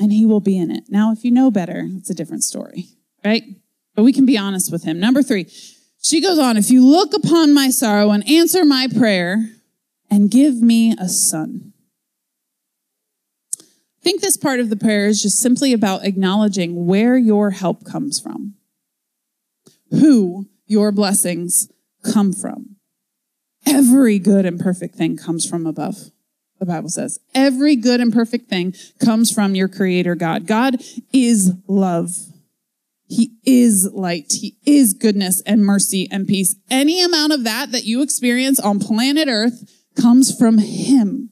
and 0.00 0.12
he 0.12 0.26
will 0.26 0.40
be 0.40 0.58
in 0.58 0.72
it. 0.72 0.86
Now, 0.88 1.12
if 1.12 1.22
you 1.22 1.30
know 1.30 1.52
better, 1.52 1.86
it's 1.96 2.10
a 2.10 2.14
different 2.14 2.42
story, 2.42 2.86
right? 3.24 3.44
But 3.94 4.02
we 4.02 4.12
can 4.12 4.26
be 4.26 4.36
honest 4.36 4.72
with 4.72 4.82
him. 4.82 4.98
Number 4.98 5.22
three, 5.22 5.46
she 6.02 6.20
goes 6.20 6.38
on, 6.38 6.56
if 6.56 6.70
you 6.70 6.84
look 6.86 7.14
upon 7.14 7.52
my 7.52 7.70
sorrow 7.70 8.10
and 8.10 8.28
answer 8.28 8.64
my 8.64 8.88
prayer 8.88 9.50
and 10.10 10.30
give 10.30 10.60
me 10.60 10.94
a 10.98 11.08
son. 11.08 11.72
I 13.58 14.02
think 14.02 14.22
this 14.22 14.38
part 14.38 14.60
of 14.60 14.70
the 14.70 14.76
prayer 14.76 15.06
is 15.06 15.22
just 15.22 15.38
simply 15.38 15.72
about 15.72 16.04
acknowledging 16.04 16.86
where 16.86 17.18
your 17.18 17.50
help 17.50 17.84
comes 17.84 18.18
from, 18.18 18.54
who 19.90 20.48
your 20.66 20.90
blessings 20.90 21.70
come 22.02 22.32
from. 22.32 22.76
Every 23.66 24.18
good 24.18 24.46
and 24.46 24.58
perfect 24.58 24.94
thing 24.94 25.18
comes 25.18 25.46
from 25.46 25.66
above. 25.66 26.10
The 26.58 26.66
Bible 26.66 26.88
says 26.88 27.18
every 27.34 27.76
good 27.76 28.00
and 28.00 28.12
perfect 28.12 28.48
thing 28.48 28.74
comes 29.04 29.30
from 29.30 29.54
your 29.54 29.68
creator 29.68 30.14
God. 30.14 30.46
God 30.46 30.76
is 31.12 31.52
love. 31.68 32.16
He 33.10 33.32
is 33.44 33.90
light. 33.92 34.34
He 34.40 34.56
is 34.64 34.94
goodness 34.94 35.42
and 35.44 35.66
mercy 35.66 36.06
and 36.12 36.28
peace. 36.28 36.54
Any 36.70 37.02
amount 37.02 37.32
of 37.32 37.42
that 37.42 37.72
that 37.72 37.84
you 37.84 38.02
experience 38.02 38.60
on 38.60 38.78
planet 38.78 39.26
earth 39.28 39.68
comes 40.00 40.36
from 40.36 40.58
him. 40.58 41.30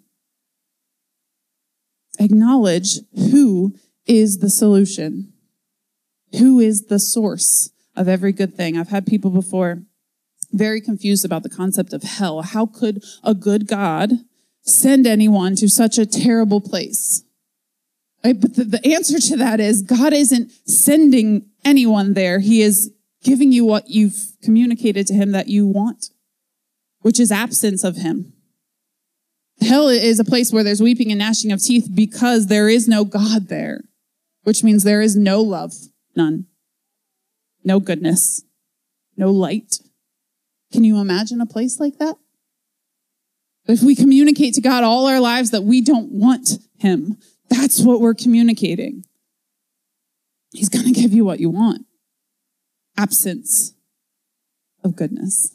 Acknowledge 2.18 2.98
who 3.14 3.76
is 4.06 4.38
the 4.38 4.50
solution. 4.50 5.32
Who 6.40 6.58
is 6.58 6.86
the 6.86 6.98
source 6.98 7.70
of 7.94 8.08
every 8.08 8.32
good 8.32 8.56
thing? 8.56 8.76
I've 8.76 8.88
had 8.88 9.06
people 9.06 9.30
before 9.30 9.84
very 10.50 10.80
confused 10.80 11.24
about 11.24 11.44
the 11.44 11.48
concept 11.48 11.92
of 11.92 12.02
hell. 12.02 12.42
How 12.42 12.66
could 12.66 13.04
a 13.22 13.34
good 13.34 13.68
God 13.68 14.14
send 14.62 15.06
anyone 15.06 15.54
to 15.56 15.68
such 15.68 15.96
a 15.96 16.06
terrible 16.06 16.60
place? 16.60 17.22
Right? 18.24 18.40
But 18.40 18.56
the, 18.56 18.64
the 18.64 18.94
answer 18.94 19.20
to 19.20 19.36
that 19.36 19.60
is 19.60 19.82
God 19.82 20.12
isn't 20.12 20.50
sending 20.66 21.47
anyone 21.68 22.14
there. 22.14 22.40
He 22.40 22.62
is 22.62 22.92
giving 23.22 23.52
you 23.52 23.64
what 23.64 23.88
you've 23.88 24.32
communicated 24.42 25.06
to 25.08 25.14
him 25.14 25.32
that 25.32 25.48
you 25.48 25.66
want, 25.66 26.06
which 27.00 27.20
is 27.20 27.30
absence 27.30 27.84
of 27.84 27.96
him. 27.96 28.32
Hell 29.60 29.88
is 29.88 30.18
a 30.18 30.24
place 30.24 30.52
where 30.52 30.62
there's 30.64 30.82
weeping 30.82 31.10
and 31.10 31.18
gnashing 31.18 31.52
of 31.52 31.62
teeth 31.62 31.88
because 31.92 32.46
there 32.46 32.68
is 32.68 32.88
no 32.88 33.04
God 33.04 33.48
there, 33.48 33.82
which 34.44 34.62
means 34.62 34.84
there 34.84 35.02
is 35.02 35.16
no 35.16 35.42
love, 35.42 35.72
none, 36.16 36.46
no 37.64 37.80
goodness, 37.80 38.42
no 39.16 39.30
light. 39.30 39.80
Can 40.72 40.84
you 40.84 40.98
imagine 40.98 41.40
a 41.40 41.46
place 41.46 41.80
like 41.80 41.98
that? 41.98 42.16
If 43.66 43.82
we 43.82 43.94
communicate 43.94 44.54
to 44.54 44.60
God 44.60 44.84
all 44.84 45.06
our 45.06 45.20
lives 45.20 45.50
that 45.50 45.64
we 45.64 45.80
don't 45.80 46.12
want 46.12 46.58
Him, 46.78 47.18
that's 47.50 47.80
what 47.80 48.00
we're 48.00 48.14
communicating. 48.14 49.04
He's 50.52 50.68
going 50.68 50.86
to 50.86 50.92
give 50.92 51.12
you 51.12 51.24
what 51.24 51.40
you 51.40 51.50
want 51.50 51.86
absence 52.98 53.74
of 54.82 54.96
goodness. 54.96 55.54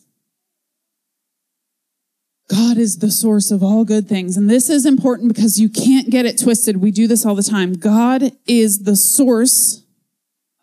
God 2.50 2.78
is 2.78 3.00
the 3.00 3.12
source 3.12 3.52
of 3.52 3.64
all 3.64 3.84
good 3.84 4.08
things. 4.08 4.38
And 4.38 4.50
this 4.50 4.70
is 4.70 4.86
important 4.86 5.34
because 5.34 5.60
you 5.60 5.70
can't 5.70 6.10
get 6.10 6.26
it 6.26 6.40
twisted. 6.40 6.78
We 6.78 6.92
do 6.92 7.08
this 7.08 7.26
all 7.26 7.36
the 7.36 7.44
time. 7.44 7.74
God 7.74 8.32
is 8.48 8.84
the 8.84 8.96
source 8.96 9.84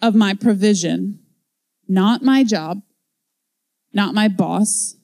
of 0.01 0.15
my 0.15 0.35
provision, 0.35 1.21
not 1.89 2.23
my 2.23 2.45
job, 2.45 2.83
not 3.93 4.15
my 4.15 4.29
boss, 4.29 4.97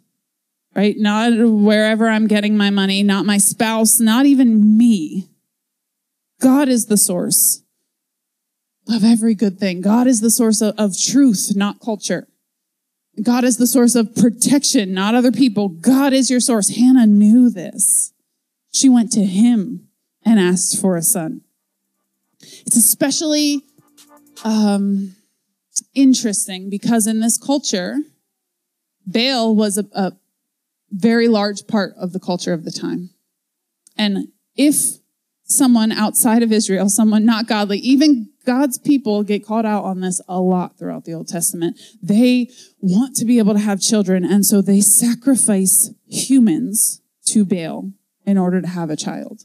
right? 0.74 0.96
Not 0.96 1.32
wherever 1.36 2.08
I'm 2.08 2.26
getting 2.26 2.56
my 2.56 2.70
money, 2.70 3.02
not 3.02 3.26
my 3.26 3.38
spouse, 3.38 3.98
not 3.98 4.26
even 4.26 4.78
me. 4.78 5.28
God 6.40 6.68
is 6.68 6.86
the 6.86 6.96
source 6.96 7.62
of 8.88 9.04
every 9.04 9.34
good 9.34 9.58
thing. 9.58 9.80
God 9.80 10.06
is 10.06 10.20
the 10.20 10.30
source 10.30 10.60
of, 10.60 10.74
of 10.78 10.98
truth, 10.98 11.52
not 11.54 11.80
culture. 11.80 12.28
God 13.22 13.44
is 13.44 13.56
the 13.56 13.66
source 13.66 13.94
of 13.94 14.14
protection, 14.14 14.92
not 14.92 15.14
other 15.14 15.32
people. 15.32 15.68
God 15.68 16.12
is 16.12 16.30
your 16.30 16.40
source. 16.40 16.76
Hannah 16.76 17.06
knew 17.06 17.50
this. 17.50 18.12
She 18.72 18.88
went 18.88 19.10
to 19.12 19.24
him 19.24 19.88
and 20.24 20.38
asked 20.38 20.80
for 20.80 20.96
a 20.96 21.02
son. 21.02 21.40
It's 22.40 22.76
especially 22.76 23.62
um, 24.44 25.16
interesting 25.94 26.68
because 26.68 27.06
in 27.06 27.20
this 27.20 27.38
culture, 27.38 27.96
Baal 29.06 29.54
was 29.54 29.78
a, 29.78 29.86
a 29.92 30.12
very 30.90 31.28
large 31.28 31.66
part 31.66 31.94
of 31.98 32.12
the 32.12 32.20
culture 32.20 32.52
of 32.52 32.64
the 32.64 32.70
time. 32.70 33.10
And 33.96 34.28
if 34.56 34.98
someone 35.44 35.92
outside 35.92 36.42
of 36.42 36.52
Israel, 36.52 36.88
someone 36.88 37.24
not 37.24 37.46
godly, 37.46 37.78
even 37.78 38.30
God's 38.46 38.78
people 38.78 39.22
get 39.24 39.44
called 39.44 39.66
out 39.66 39.84
on 39.84 40.00
this 40.00 40.20
a 40.28 40.40
lot 40.40 40.78
throughout 40.78 41.04
the 41.04 41.12
Old 41.12 41.28
Testament. 41.28 41.78
They 42.02 42.48
want 42.80 43.16
to 43.16 43.24
be 43.24 43.38
able 43.38 43.52
to 43.54 43.60
have 43.60 43.80
children, 43.80 44.24
and 44.24 44.46
so 44.46 44.62
they 44.62 44.80
sacrifice 44.80 45.90
humans 46.06 47.02
to 47.26 47.44
Baal 47.44 47.90
in 48.24 48.38
order 48.38 48.62
to 48.62 48.68
have 48.68 48.88
a 48.88 48.96
child. 48.96 49.42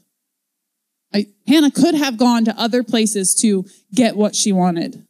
Hannah 1.46 1.70
could 1.70 1.94
have 1.94 2.16
gone 2.16 2.44
to 2.46 2.58
other 2.58 2.82
places 2.82 3.34
to 3.34 3.66
get 3.92 4.16
what 4.16 4.34
she 4.34 4.52
wanted, 4.52 5.04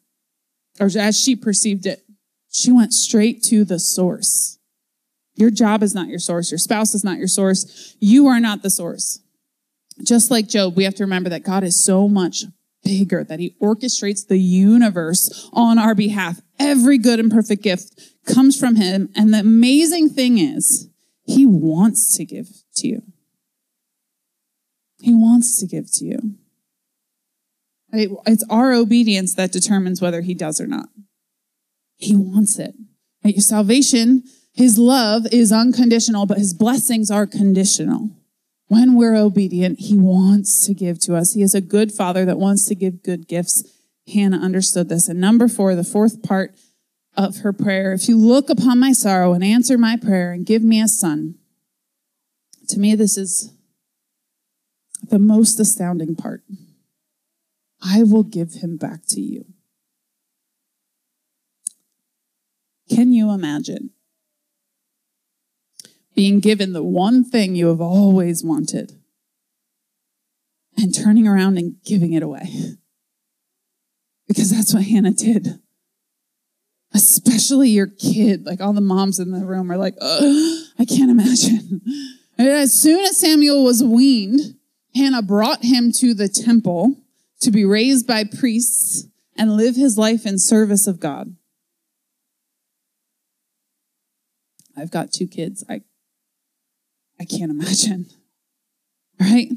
or 0.81 0.91
as 0.99 1.17
she 1.17 1.37
perceived 1.37 1.87
it. 1.87 2.03
She 2.51 2.73
went 2.73 2.93
straight 2.93 3.43
to 3.45 3.65
the 3.65 3.79
source. 3.79 4.59
Your 5.37 5.51
job 5.51 5.83
is 5.83 5.95
not 5.95 6.09
your 6.09 6.19
source. 6.19 6.51
Your 6.51 6.59
spouse 6.59 6.95
is 6.95 7.05
not 7.05 7.19
your 7.19 7.29
source. 7.29 7.97
You 8.01 8.27
are 8.27 8.41
not 8.41 8.63
the 8.63 8.71
source. 8.71 9.21
Just 10.03 10.31
like 10.31 10.49
Job, 10.49 10.77
we 10.77 10.85
have 10.85 10.95
to 10.97 11.05
remember 11.05 11.31
that 11.31 11.45
God 11.45 11.65
is 11.65 11.83
so 11.83 12.09
much 12.09 12.45
bigger, 12.83 13.25
that 13.25 13.41
he 13.41 13.55
orchestrates 13.61 14.27
the 14.27 14.39
universe 14.39 15.49
on 15.53 15.79
our 15.79 15.95
behalf. 15.95 16.41
Every 16.59 16.99
good 16.99 17.21
and 17.21 17.31
perfect 17.31 17.63
gift 17.63 18.01
comes 18.27 18.59
from 18.59 18.77
him. 18.77 19.09
And 19.15 19.33
the 19.33 19.41
amazing 19.41 20.11
thing 20.11 20.39
is, 20.39 20.89
he 21.25 21.47
wants 21.47 22.17
to 22.17 22.25
give 22.25 22.49
to 22.77 22.89
you. 22.89 23.03
He 25.01 25.15
wants 25.15 25.59
to 25.61 25.67
give 25.67 25.91
to 25.95 26.05
you. 26.05 26.35
It's 27.93 28.45
our 28.49 28.73
obedience 28.73 29.35
that 29.35 29.53
determines 29.53 30.01
whether 30.01 30.21
he 30.23 30.35
does 30.35 30.61
or 30.61 30.67
not. 30.67 30.89
He 31.97 32.17
wants 32.17 32.59
it. 32.59 32.75
Your 33.25 33.41
salvation, 33.41 34.25
his 34.53 34.79
love 34.79 35.27
is 35.33 35.53
unconditional, 35.53 36.27
but 36.27 36.39
his 36.39 36.55
blessings 36.55 37.11
are 37.11 37.27
conditional 37.27 38.11
when 38.73 38.95
we're 38.95 39.15
obedient, 39.15 39.81
he 39.81 39.99
wants 39.99 40.65
to 40.65 40.73
give 40.73 40.99
to 40.99 41.15
us. 41.15 41.35
He 41.35 41.43
is 41.43 41.55
a 41.55 41.61
good 41.61 41.93
father 41.93 42.25
that 42.25 42.39
wants 42.39 42.67
to 42.69 42.75
give 42.75 43.03
good 43.03 43.29
gifts. 43.29 43.63
Hannah 44.11 44.39
understood 44.39 44.89
this. 44.89 45.09
And 45.09 45.21
number 45.21 45.47
four, 45.47 45.75
the 45.75 45.85
fourth 45.85 46.23
part 46.23 46.55
of 47.15 47.41
her 47.41 47.53
prayer 47.53 47.93
if 47.93 48.09
you 48.09 48.17
look 48.17 48.49
upon 48.49 48.81
my 48.81 48.93
sorrow 48.93 49.35
and 49.35 49.45
answer 49.45 49.77
my 49.77 49.99
prayer 49.99 50.33
and 50.33 50.47
give 50.47 50.63
me 50.63 50.81
a 50.81 50.89
son. 50.89 51.35
To 52.69 52.79
me, 52.79 52.95
this 52.95 53.19
is 53.19 53.53
the 55.07 55.19
most 55.19 55.61
astounding 55.61 56.17
part. 56.17 56.43
I 57.85 58.03
will 58.05 58.23
give 58.23 58.55
him 58.55 58.79
back 58.79 59.01
to 59.09 59.21
you. 59.21 59.45
Can 62.89 63.13
you 63.13 63.31
imagine? 63.33 63.91
Being 66.15 66.41
given 66.41 66.73
the 66.73 66.83
one 66.83 67.25
thing 67.25 67.55
you 67.55 67.69
have 67.69 67.81
always 67.81 68.45
wanted 68.45 68.93
and 70.77 70.95
turning 70.95 71.27
around 71.27 71.59
and 71.59 71.77
giving 71.85 72.13
it 72.13 72.23
away. 72.23 72.77
Because 74.29 74.51
that's 74.51 74.73
what 74.73 74.85
Hannah 74.85 75.13
did. 75.13 75.61
Especially 76.95 77.71
your 77.71 77.87
kid, 77.87 78.45
like 78.45 78.61
all 78.61 78.73
the 78.73 78.81
moms 78.81 79.19
in 79.19 79.31
the 79.31 79.45
room 79.45 79.71
are 79.71 79.77
like, 79.77 79.95
I 80.01 80.85
can't 80.89 81.11
imagine. 81.11 81.81
And 82.39 82.49
as 82.49 82.79
soon 82.79 83.05
as 83.05 83.19
Samuel 83.19 83.65
was 83.65 83.83
weaned, 83.83 84.57
Hannah 84.95 85.23
brought 85.23 85.65
him 85.65 85.91
to 85.99 86.13
the 86.13 86.29
temple 86.29 86.97
to 87.41 87.51
be 87.51 87.65
raised 87.65 88.07
by 88.07 88.25
priests 88.25 89.07
and 89.37 89.57
live 89.57 89.75
his 89.75 89.97
life 89.97 90.27
in 90.27 90.39
service 90.39 90.87
of 90.87 91.01
God. 91.01 91.35
I've 94.77 94.91
got 94.91 95.13
two 95.13 95.27
kids. 95.27 95.65
I 95.69 95.83
I 97.23 97.25
can't 97.25 97.53
imagine. 97.53 98.07
Right? 99.21 99.49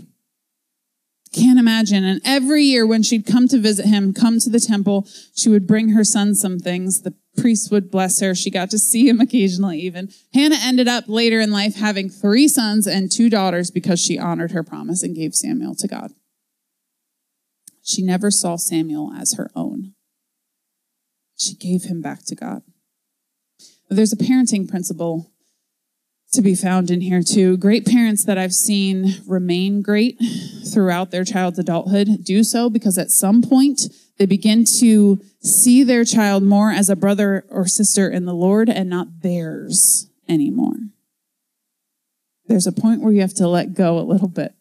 Can't 1.34 1.58
imagine. 1.58 2.04
And 2.04 2.22
every 2.24 2.62
year 2.62 2.86
when 2.86 3.02
she'd 3.02 3.26
come 3.26 3.48
to 3.48 3.58
visit 3.58 3.88
him, 3.88 4.14
come 4.14 4.40
to 4.42 4.52
the 4.52 4.60
temple, 4.60 5.08
she 5.34 5.50
would 5.50 5.66
bring 5.66 5.90
her 5.90 6.04
son 6.04 6.36
some 6.36 6.60
things. 6.60 7.02
The 7.02 7.16
priest 7.36 7.72
would 7.72 7.90
bless 7.90 8.22
her. 8.22 8.36
She 8.36 8.52
got 8.52 8.70
to 8.70 8.78
see 8.78 9.10
him 9.10 9.20
occasionally 9.20 9.80
even. 9.80 10.12
Hannah 10.32 10.60
ended 10.62 10.88
up 10.88 11.06
later 11.08 11.40
in 11.40 11.52
life 11.52 11.76
having 11.76 12.08
three 12.08 12.48
sons 12.48 12.86
and 12.86 13.12
two 13.12 13.32
daughters 13.32 13.72
because 13.72 14.00
she 14.00 14.20
honored 14.20 14.52
her 14.52 14.62
promise 14.62 15.02
and 15.02 15.16
gave 15.16 15.34
Samuel 15.34 15.74
to 15.76 15.88
God. 15.88 16.12
She 17.82 18.04
never 18.04 18.30
saw 18.30 18.58
Samuel 18.58 19.12
as 19.12 19.34
her 19.34 19.50
own. 19.56 19.96
She 21.36 21.56
gave 21.56 21.86
him 21.86 22.04
back 22.04 22.26
to 22.26 22.36
God. 22.36 22.62
There's 23.90 24.14
a 24.14 24.18
parenting 24.18 24.70
principle 24.70 25.32
to 26.36 26.42
be 26.42 26.56
found 26.56 26.92
in 26.92 27.02
here 27.02 27.24
too. 27.24 27.58
Great 27.58 27.86
parents 27.86 28.26
that 28.26 28.38
I've 28.38 28.54
seen 28.54 29.16
remain 29.26 29.82
great 29.82 30.20
throughout 30.74 31.12
their 31.12 31.24
child's 31.24 31.60
adulthood 31.60 32.24
do 32.24 32.44
so 32.44 32.70
because 32.70 32.98
at 32.98 33.12
some 33.12 33.42
point 33.42 33.82
they 34.18 34.26
begin 34.26 34.66
to 34.80 35.22
see 35.42 35.84
their 35.84 36.06
child 36.06 36.44
more 36.44 36.72
as 36.72 36.90
a 36.90 36.96
brother 36.96 37.46
or 37.50 37.68
sister 37.68 38.10
in 38.10 38.26
the 38.26 38.34
Lord 38.34 38.70
and 38.70 38.90
not 38.90 39.22
theirs 39.22 40.10
anymore. 40.30 40.76
There's 42.48 42.68
a 42.68 42.72
point 42.72 43.02
where 43.02 43.14
you 43.14 43.22
have 43.22 43.34
to 43.36 43.48
let 43.48 43.74
go 43.74 43.98
a 43.98 44.02
little 44.02 44.28
bit. 44.28 44.54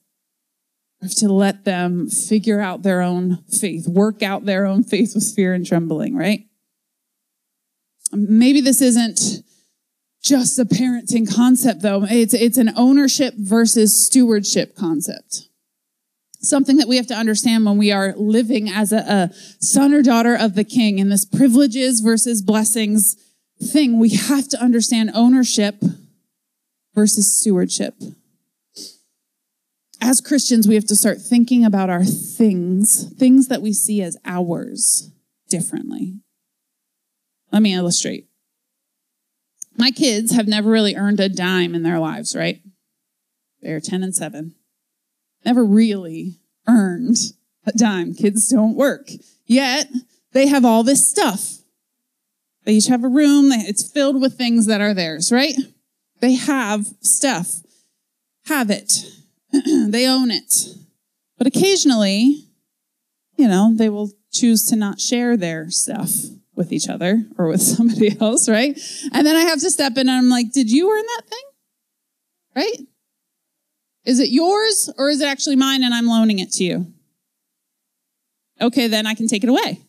You 1.01 1.09
have 1.09 1.17
to 1.17 1.29
let 1.29 1.65
them 1.65 2.09
figure 2.09 2.61
out 2.61 2.83
their 2.83 3.03
own 3.03 3.45
faith, 3.49 3.87
work 3.87 4.23
out 4.23 4.47
their 4.47 4.65
own 4.65 4.83
faith 4.83 5.13
with 5.15 5.35
fear 5.35 5.53
and 5.53 5.67
trembling, 5.67 6.17
right? 6.17 6.47
Maybe 8.13 8.61
this 8.61 8.81
isn't 8.81 9.45
just 10.25 10.59
a 10.59 10.65
parenting 10.65 11.33
concept 11.33 11.83
though. 11.83 12.07
It's, 12.09 12.33
it's 12.33 12.57
an 12.57 12.73
ownership 12.77 13.35
versus 13.37 14.07
stewardship 14.07 14.75
concept. 14.75 15.49
something 16.41 16.77
that 16.77 16.89
we 16.89 16.97
have 16.97 17.07
to 17.09 17.15
understand 17.15 17.65
when 17.65 17.79
we 17.79 17.93
are 17.93 18.15
living 18.17 18.69
as 18.69 18.93
a, 18.93 18.99
a 18.99 19.31
son 19.61 19.93
or 19.93 20.03
daughter 20.03 20.35
of 20.35 20.55
the 20.55 20.65
king 20.65 20.99
in 20.99 21.09
this 21.09 21.25
privileges 21.25 22.01
versus 22.01 22.43
blessings 22.43 23.17
thing. 23.63 23.99
We 23.99 24.11
have 24.11 24.49
to 24.49 24.61
understand 24.61 25.11
ownership 25.15 25.83
versus 26.95 27.39
stewardship. 27.39 27.95
As 30.01 30.21
Christians, 30.21 30.69
we 30.69 30.75
have 30.75 30.87
to 30.87 30.97
start 30.97 31.19
thinking 31.21 31.65
about 31.65 31.89
our 31.89 32.05
things, 32.05 33.11
things 33.15 33.49
that 33.49 33.63
we 33.63 33.73
see 33.73 34.03
as 34.03 34.17
ours, 34.25 35.11
differently. 35.49 36.21
Let 37.53 37.63
me 37.63 37.75
illustrate. 37.75 38.27
My 39.77 39.91
kids 39.91 40.33
have 40.33 40.47
never 40.47 40.71
really 40.71 40.95
earned 40.95 41.21
a 41.21 41.29
dime 41.29 41.75
in 41.75 41.83
their 41.83 41.99
lives, 41.99 42.37
right? 42.37 42.61
They're 43.61 43.81
10 43.81 44.03
and 44.03 44.15
7 44.15 44.55
never 45.45 45.65
really 45.65 46.41
earned 46.67 47.17
a 47.67 47.73
dime. 47.73 48.15
Kids 48.15 48.49
don't 48.49 48.77
work. 48.77 49.11
Yet 49.47 49.89
they 50.33 50.47
have 50.47 50.65
all 50.65 50.83
this 50.83 51.09
stuff. 51.09 51.59
They 52.65 52.75
each 52.75 52.87
have 52.87 53.05
a 53.05 53.09
room. 53.09 53.53
It's 53.53 53.91
filled 53.91 54.21
with 54.21 54.39
things 54.39 54.67
that 54.67 54.81
are 54.81 54.95
theirs, 54.95 55.31
right? 55.31 55.55
They 56.21 56.35
have 56.35 56.87
stuff. 57.01 57.57
Have 58.47 58.71
it. 58.71 59.05
they 59.53 60.07
own 60.07 60.31
it. 60.31 60.69
But 61.37 61.47
occasionally, 61.47 62.49
you 63.37 63.49
know, 63.49 63.73
they 63.75 63.89
will 63.89 64.13
choose 64.33 64.65
to 64.67 64.77
not 64.77 65.01
share 65.01 65.37
their 65.37 65.71
stuff 65.71 66.11
with 66.57 66.73
each 66.73 66.89
other 66.89 67.25
or 67.39 67.49
with 67.49 67.63
somebody 67.77 68.19
else, 68.21 68.49
right? 68.49 68.79
And 69.13 69.27
then 69.27 69.37
I 69.37 69.43
have 69.43 69.61
to 69.61 69.71
step 69.71 69.93
in 69.93 70.09
and 70.09 70.11
I'm 70.11 70.29
like, 70.29 70.53
did 70.53 70.71
you 70.71 70.91
earn 70.91 71.05
that 71.17 71.23
thing? 71.29 71.43
Right? 72.57 72.87
Is 74.05 74.21
it 74.21 74.31
yours 74.31 74.91
or 74.99 75.09
is 75.09 75.21
it 75.21 75.29
actually 75.29 75.57
mine 75.57 75.83
and 75.83 75.95
I'm 75.95 76.07
loaning 76.07 76.39
it 76.39 76.53
to 76.53 76.65
you? 76.65 76.87
Okay, 78.61 78.87
then 78.87 79.07
I 79.07 79.15
can 79.15 79.27
take 79.27 79.43
it 79.43 79.51
away. 79.51 79.81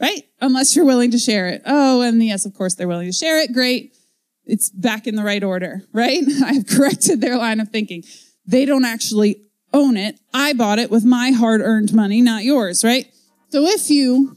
Right? 0.00 0.22
Unless 0.40 0.76
you're 0.76 0.84
willing 0.84 1.10
to 1.10 1.18
share 1.18 1.48
it. 1.48 1.62
Oh, 1.66 2.02
and 2.02 2.22
yes, 2.22 2.46
of 2.46 2.54
course 2.54 2.74
they're 2.74 2.86
willing 2.86 3.08
to 3.08 3.12
share 3.12 3.40
it. 3.40 3.52
Great. 3.52 3.96
It's 4.44 4.70
back 4.70 5.06
in 5.06 5.16
the 5.16 5.24
right 5.24 5.42
order, 5.42 5.82
right? 5.92 6.22
I've 6.44 6.66
corrected 6.66 7.20
their 7.20 7.36
line 7.36 7.60
of 7.60 7.70
thinking. 7.70 8.04
They 8.46 8.64
don't 8.64 8.84
actually 8.84 9.42
own 9.72 9.96
it. 9.96 10.18
I 10.32 10.52
bought 10.52 10.78
it 10.78 10.90
with 10.90 11.04
my 11.04 11.32
hard 11.32 11.60
earned 11.60 11.92
money, 11.92 12.22
not 12.22 12.44
yours, 12.44 12.84
right? 12.84 13.06
So 13.50 13.66
if 13.66 13.90
you 13.90 14.36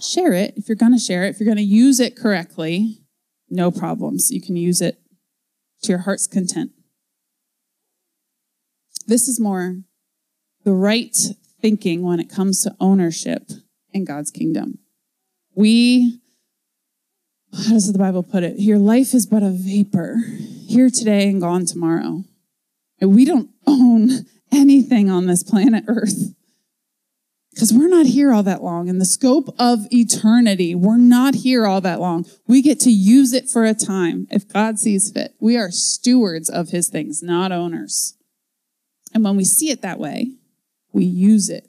share 0.00 0.32
it, 0.32 0.54
if 0.56 0.68
you're 0.68 0.76
going 0.76 0.92
to 0.92 0.98
share 0.98 1.24
it, 1.24 1.30
if 1.30 1.40
you're 1.40 1.46
going 1.46 1.56
to 1.56 1.62
use 1.62 2.00
it 2.00 2.16
correctly, 2.16 2.98
no 3.50 3.70
problems. 3.70 4.30
You 4.30 4.40
can 4.40 4.56
use 4.56 4.80
it 4.80 5.00
to 5.82 5.92
your 5.92 6.00
heart's 6.00 6.26
content. 6.26 6.72
This 9.06 9.28
is 9.28 9.40
more 9.40 9.76
the 10.64 10.74
right 10.74 11.16
thinking 11.60 12.02
when 12.02 12.20
it 12.20 12.28
comes 12.28 12.62
to 12.62 12.76
ownership 12.78 13.50
in 13.92 14.04
God's 14.04 14.30
kingdom. 14.30 14.78
We, 15.54 16.20
how 17.52 17.70
does 17.70 17.92
the 17.92 17.98
Bible 17.98 18.22
put 18.22 18.42
it? 18.42 18.58
Your 18.58 18.78
life 18.78 19.14
is 19.14 19.26
but 19.26 19.42
a 19.42 19.50
vapor, 19.50 20.16
here 20.68 20.90
today 20.90 21.28
and 21.28 21.40
gone 21.40 21.64
tomorrow. 21.64 22.24
And 23.00 23.14
we 23.14 23.24
don't 23.24 23.50
own 23.66 24.26
anything 24.52 25.10
on 25.10 25.26
this 25.26 25.42
planet 25.42 25.84
Earth 25.88 26.34
because 27.58 27.72
we're 27.72 27.88
not 27.88 28.06
here 28.06 28.32
all 28.32 28.44
that 28.44 28.62
long. 28.62 28.86
In 28.86 28.98
the 28.98 29.04
scope 29.04 29.52
of 29.58 29.88
eternity, 29.92 30.76
we're 30.76 30.96
not 30.96 31.34
here 31.34 31.66
all 31.66 31.80
that 31.80 31.98
long. 31.98 32.24
We 32.46 32.62
get 32.62 32.78
to 32.80 32.90
use 32.92 33.32
it 33.32 33.50
for 33.50 33.64
a 33.64 33.74
time 33.74 34.28
if 34.30 34.46
God 34.46 34.78
sees 34.78 35.10
fit. 35.10 35.34
We 35.40 35.56
are 35.56 35.72
stewards 35.72 36.48
of 36.48 36.68
his 36.68 36.88
things, 36.88 37.20
not 37.20 37.50
owners. 37.50 38.16
And 39.12 39.24
when 39.24 39.36
we 39.36 39.42
see 39.42 39.70
it 39.70 39.82
that 39.82 39.98
way, 39.98 40.36
we 40.92 41.04
use 41.04 41.50
it 41.50 41.68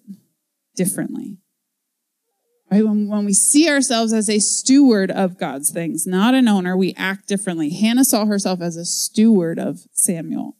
differently. 0.76 1.40
Right? 2.70 2.86
When, 2.86 3.08
when 3.08 3.26
we 3.26 3.34
see 3.34 3.68
ourselves 3.68 4.14
as 4.14 4.30
a 4.30 4.38
steward 4.38 5.10
of 5.10 5.40
God's 5.40 5.72
things, 5.72 6.06
not 6.06 6.36
an 6.36 6.48
owner, 6.48 6.78
we 6.78 6.94
act 6.98 7.28
differently. 7.28 7.72
Hannah 7.72 8.06
saw 8.06 8.28
herself 8.28 8.62
as 8.62 8.78
a 8.78 8.86
steward 8.86 9.58
of 9.58 9.88
Samuel, 9.94 10.56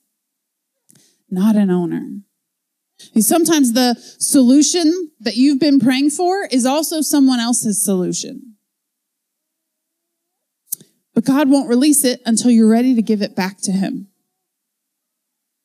not 1.30 1.56
an 1.56 1.70
owner. 1.70 2.22
And 3.14 3.24
sometimes 3.24 3.74
the 3.74 3.96
solution 4.20 5.12
that 5.20 5.36
you've 5.36 5.60
been 5.60 5.80
praying 5.80 6.12
for 6.12 6.48
is 6.52 6.66
also 6.66 7.02
someone 7.02 7.40
else's 7.40 7.84
solution. 7.84 8.56
But 11.14 11.26
God 11.26 11.50
won't 11.50 11.70
release 11.70 12.04
it 12.04 12.22
until 12.26 12.52
you're 12.52 12.70
ready 12.70 12.96
to 12.96 13.02
give 13.02 13.22
it 13.22 13.36
back 13.36 13.58
to 13.64 13.72
Him. 13.72 14.08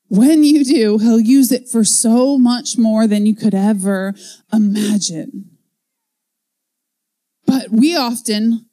When 0.09 0.45
you 0.45 0.65
do, 0.65 0.99
he'll 0.99 1.21
use 1.21 1.51
it 1.51 1.69
for 1.69 1.83
so 1.83 2.39
much 2.39 2.77
more 2.79 3.07
than 3.07 3.27
you 3.27 3.35
could 3.35 3.55
ever 3.55 4.15
imagine. 4.53 5.51
But 7.47 7.71
we 7.71 7.97
often 7.97 8.67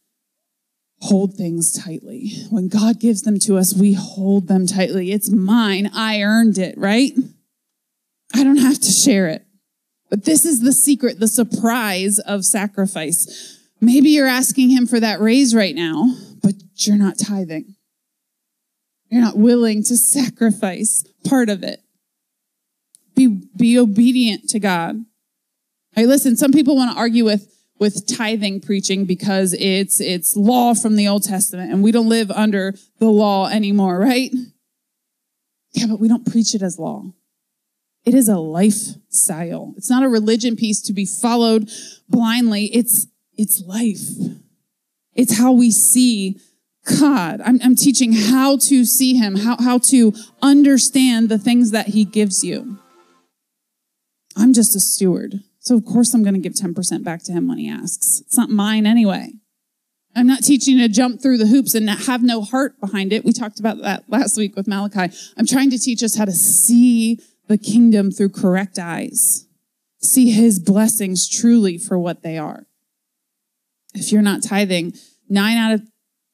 hold 1.00 1.34
things 1.34 1.72
tightly. 1.72 2.32
When 2.50 2.68
God 2.68 3.00
gives 3.00 3.24
them 3.24 3.40
to 3.40 3.58
us, 3.58 3.74
we 3.74 3.94
hold 3.94 4.48
them 4.48 4.68
tightly. 4.68 5.12
It's 5.12 5.32
mine. 5.32 5.90
I 5.94 6.22
earned 6.22 6.58
it, 6.58 6.78
right? 6.78 7.14
I 8.34 8.44
don't 8.44 8.58
have 8.58 8.80
to 8.80 8.92
share 8.92 9.28
it. 9.28 9.46
But 10.10 10.26
this 10.26 10.46
is 10.46 10.62
the 10.62 10.74
secret, 10.74 11.20
the 11.20 11.28
surprise 11.28 12.20
of 12.20 12.46
sacrifice. 12.46 13.58
Maybe 13.80 14.10
you're 14.10 14.28
asking 14.28 14.70
him 14.70 14.86
for 14.86 15.00
that 15.00 15.22
raise 15.22 15.56
right 15.56 15.74
now, 15.74 16.14
but 16.44 16.54
you're 16.76 16.98
not 16.98 17.18
tithing. 17.18 17.76
You're 19.10 19.22
not 19.22 19.38
willing 19.38 19.84
to 19.86 19.98
sacrifice 19.98 21.06
part 21.28 21.50
of 21.50 21.64
it. 21.64 21.82
Be, 23.16 23.42
be 23.58 23.80
obedient 23.80 24.50
to 24.50 24.60
God. 24.60 24.98
Hey, 25.94 26.06
listen, 26.06 26.38
some 26.38 26.52
people 26.52 26.76
want 26.76 26.92
to 26.92 26.98
argue 26.98 27.26
with, 27.26 27.50
with 27.80 28.08
tithing 28.08 28.62
preaching 28.62 29.06
because 29.06 29.54
it's, 29.54 30.00
it's 30.00 30.36
law 30.36 30.74
from 30.74 30.96
the 30.96 31.08
Old 31.08 31.24
Testament 31.24 31.72
and 31.72 31.84
we 31.84 31.92
don't 31.92 32.08
live 32.08 32.32
under 32.32 32.74
the 33.00 33.10
law 33.10 33.48
anymore, 33.48 34.00
right? 34.00 34.32
Yeah, 35.74 35.88
but 35.88 36.00
we 36.00 36.08
don't 36.08 36.30
preach 36.30 36.54
it 36.54 36.62
as 36.62 36.78
law. 36.78 37.04
It 38.04 38.14
is 38.14 38.28
a 38.28 38.38
lifestyle. 38.38 39.74
It's 39.78 39.90
not 39.90 40.04
a 40.04 40.10
religion 40.10 40.56
piece 40.56 40.82
to 40.82 40.94
be 40.94 41.06
followed 41.06 41.70
blindly. 42.10 42.66
It's, 42.74 43.08
it's 43.38 43.62
life. 43.62 44.10
It's 45.14 45.38
how 45.38 45.52
we 45.52 45.72
see 45.72 46.40
God. 47.00 47.42
I'm, 47.42 47.60
I'm 47.64 47.76
teaching 47.76 48.14
how 48.14 48.58
to 48.58 48.86
see 48.86 49.16
Him, 49.16 49.38
how, 49.38 49.58
how 49.60 49.78
to 49.78 50.14
understand 50.42 51.30
the 51.30 51.38
things 51.38 51.72
that 51.72 51.90
He 51.90 52.06
gives 52.06 52.44
you. 52.44 52.80
I'm 54.36 54.54
just 54.54 54.76
a 54.76 54.80
steward. 54.80 55.42
So, 55.60 55.76
of 55.76 55.86
course, 55.86 56.14
I'm 56.14 56.24
going 56.24 56.34
to 56.34 56.40
give 56.40 56.54
10% 56.54 57.04
back 57.04 57.22
to 57.24 57.32
Him 57.32 57.48
when 57.48 57.60
He 57.60 57.70
asks. 57.70 58.22
It's 58.26 58.38
not 58.38 58.50
mine 58.50 58.88
anyway. 58.88 59.34
I'm 60.16 60.28
not 60.28 60.44
teaching 60.44 60.78
to 60.80 60.90
jump 60.90 61.22
through 61.22 61.38
the 61.38 61.48
hoops 61.48 61.74
and 61.74 61.90
have 61.90 62.24
no 62.24 62.42
heart 62.42 62.80
behind 62.82 63.14
it. 63.14 63.24
We 63.24 63.32
talked 63.32 63.60
about 63.60 63.82
that 63.82 64.04
last 64.10 64.38
week 64.38 64.56
with 64.56 64.68
Malachi. 64.68 65.16
I'm 65.38 65.46
trying 65.46 65.70
to 65.70 65.80
teach 65.80 66.04
us 66.04 66.16
how 66.16 66.26
to 66.26 66.34
see 66.34 67.20
the 67.48 67.58
kingdom 67.58 68.12
through 68.12 68.30
correct 68.30 68.80
eyes, 68.80 69.48
see 70.02 70.32
His 70.32 70.60
blessings 70.60 71.30
truly 71.30 71.78
for 71.78 71.98
what 71.98 72.24
they 72.24 72.38
are. 72.38 72.66
If 73.94 74.12
you're 74.12 74.22
not 74.22 74.44
tithing, 74.44 74.94
nine 75.30 75.58
out 75.58 75.74
of 75.74 75.82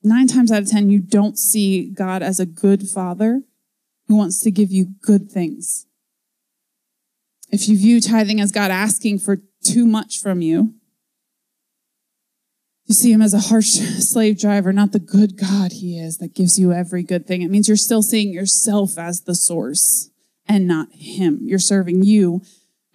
nine 0.03 0.27
times 0.27 0.51
out 0.51 0.61
of 0.61 0.69
10, 0.69 0.89
you 0.89 0.99
don't 0.99 1.37
see 1.37 1.89
God 1.89 2.21
as 2.21 2.39
a 2.39 2.45
good 2.45 2.87
father 2.87 3.41
who 4.07 4.15
wants 4.15 4.41
to 4.41 4.51
give 4.51 4.71
you 4.71 4.93
good 5.01 5.31
things. 5.31 5.85
If 7.51 7.67
you 7.67 7.77
view 7.77 8.01
tithing 8.01 8.41
as 8.41 8.51
God 8.51 8.71
asking 8.71 9.19
for 9.19 9.37
too 9.63 9.85
much 9.85 10.19
from 10.19 10.41
you, 10.41 10.75
you 12.85 12.95
see 12.95 13.11
him 13.11 13.21
as 13.21 13.33
a 13.33 13.39
harsh 13.39 13.67
slave 13.99 14.39
driver, 14.39 14.71
not 14.71 14.93
the 14.93 14.99
good 14.99 15.37
God 15.37 15.73
he 15.73 15.99
is 15.99 16.17
that 16.17 16.33
gives 16.33 16.57
you 16.57 16.71
every 16.71 17.03
good 17.03 17.27
thing. 17.27 17.41
It 17.41 17.51
means 17.51 17.67
you're 17.67 17.77
still 17.77 18.01
seeing 18.01 18.33
yourself 18.33 18.97
as 18.97 19.21
the 19.21 19.35
source 19.35 20.09
and 20.47 20.67
not 20.67 20.89
him. 20.91 21.39
You're 21.43 21.59
serving 21.59 22.03
you, 22.03 22.41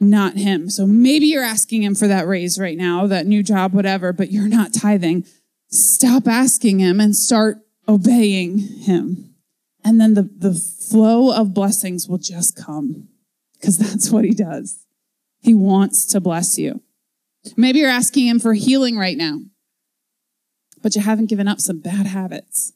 not 0.01 0.35
him. 0.35 0.71
So 0.71 0.87
maybe 0.87 1.27
you're 1.27 1.45
asking 1.45 1.83
him 1.83 1.95
for 1.95 2.09
that 2.09 2.27
raise 2.27 2.59
right 2.59 2.77
now, 2.77 3.07
that 3.07 3.27
new 3.27 3.43
job, 3.43 3.73
whatever, 3.73 4.13
but 4.13 4.31
you're 4.33 4.49
not 4.49 4.73
tithing 4.73 5.25
stop 5.73 6.29
asking 6.29 6.79
him 6.79 7.01
and 7.01 7.17
start 7.17 7.59
obeying 7.89 8.59
him. 8.59 9.35
And 9.85 10.01
then 10.01 10.15
the, 10.15 10.23
the 10.23 10.55
flow 10.55 11.35
of 11.35 11.55
blessings 11.55 12.09
will 12.09 12.19
just 12.19 12.57
come 12.57 13.09
because 13.55 13.79
that's 13.79 14.11
what 14.11 14.25
he 14.25 14.33
does. 14.33 14.87
He 15.41 15.55
wants 15.55 16.05
to 16.07 16.21
bless 16.21 16.59
you. 16.59 16.83
Maybe 17.57 17.81
you're 17.81 17.91
asking 17.91 18.29
him 18.29 18.39
for 18.39 18.55
healing 18.55 18.97
right 18.97 19.17
now, 19.17 19.41
but 20.81 20.95
you 20.95 21.03
haven't 21.03 21.29
given 21.29 21.49
up 21.49 21.61
some 21.61 21.81
bad 21.81 22.07
habits. 22.07 22.73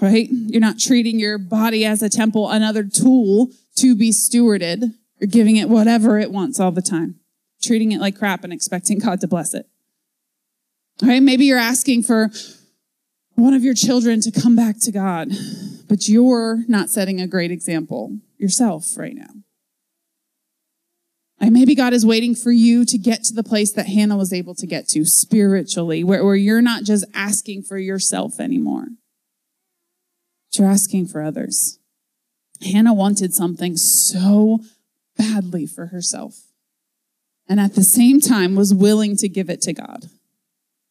Right? 0.00 0.28
You're 0.30 0.60
not 0.60 0.78
treating 0.78 1.20
your 1.20 1.38
body 1.38 1.84
as 1.84 2.02
a 2.02 2.08
temple, 2.08 2.50
another 2.50 2.82
tool 2.82 3.50
to 3.76 3.94
be 3.94 4.10
stewarded. 4.10 4.92
You're 5.20 5.28
giving 5.28 5.56
it 5.56 5.68
whatever 5.68 6.18
it 6.18 6.32
wants 6.32 6.58
all 6.58 6.72
the 6.72 6.82
time, 6.82 7.20
treating 7.62 7.92
it 7.92 8.00
like 8.00 8.18
crap 8.18 8.44
and 8.44 8.52
expecting 8.52 8.98
God 8.98 9.20
to 9.20 9.28
bless 9.28 9.54
it. 9.54 9.66
Right? 11.02 11.22
Maybe 11.22 11.44
you're 11.44 11.58
asking 11.58 12.02
for 12.02 12.30
one 13.34 13.54
of 13.54 13.64
your 13.64 13.74
children 13.74 14.20
to 14.22 14.30
come 14.30 14.56
back 14.56 14.80
to 14.80 14.92
God, 14.92 15.30
but 15.88 16.08
you're 16.08 16.64
not 16.68 16.90
setting 16.90 17.20
a 17.20 17.26
great 17.26 17.50
example. 17.50 18.18
yourself 18.38 18.96
right 18.96 19.14
now. 19.14 19.30
And 21.40 21.52
maybe 21.52 21.74
God 21.74 21.92
is 21.92 22.06
waiting 22.06 22.34
for 22.34 22.52
you 22.52 22.84
to 22.84 22.96
get 22.96 23.24
to 23.24 23.34
the 23.34 23.42
place 23.42 23.72
that 23.72 23.86
Hannah 23.86 24.16
was 24.16 24.32
able 24.32 24.54
to 24.54 24.66
get 24.66 24.88
to 24.88 25.04
spiritually, 25.04 26.04
where, 26.04 26.24
where 26.24 26.36
you're 26.36 26.62
not 26.62 26.84
just 26.84 27.04
asking 27.12 27.62
for 27.62 27.76
yourself 27.76 28.38
anymore. 28.38 28.86
You're 30.58 30.68
asking 30.68 31.06
for 31.06 31.22
others. 31.22 31.78
Hannah 32.62 32.94
wanted 32.94 33.34
something 33.34 33.76
so 33.76 34.60
badly 35.16 35.66
for 35.66 35.86
herself. 35.86 36.42
And 37.48 37.60
at 37.60 37.74
the 37.74 37.84
same 37.84 38.20
time 38.20 38.54
was 38.54 38.72
willing 38.72 39.16
to 39.18 39.28
give 39.28 39.50
it 39.50 39.60
to 39.62 39.72
God. 39.72 40.06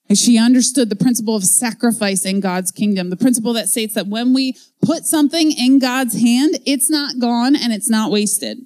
And 0.09 0.17
she 0.17 0.37
understood 0.37 0.89
the 0.89 0.95
principle 0.95 1.35
of 1.35 1.43
sacrifice 1.43 2.25
in 2.25 2.39
God's 2.39 2.71
kingdom, 2.71 3.09
the 3.09 3.17
principle 3.17 3.53
that 3.53 3.69
states 3.69 3.95
that 3.95 4.07
when 4.07 4.33
we 4.33 4.55
put 4.81 5.05
something 5.05 5.51
in 5.51 5.79
God's 5.79 6.21
hand, 6.21 6.59
it's 6.65 6.89
not 6.89 7.19
gone 7.19 7.55
and 7.55 7.73
it's 7.73 7.89
not 7.89 8.11
wasted. 8.11 8.59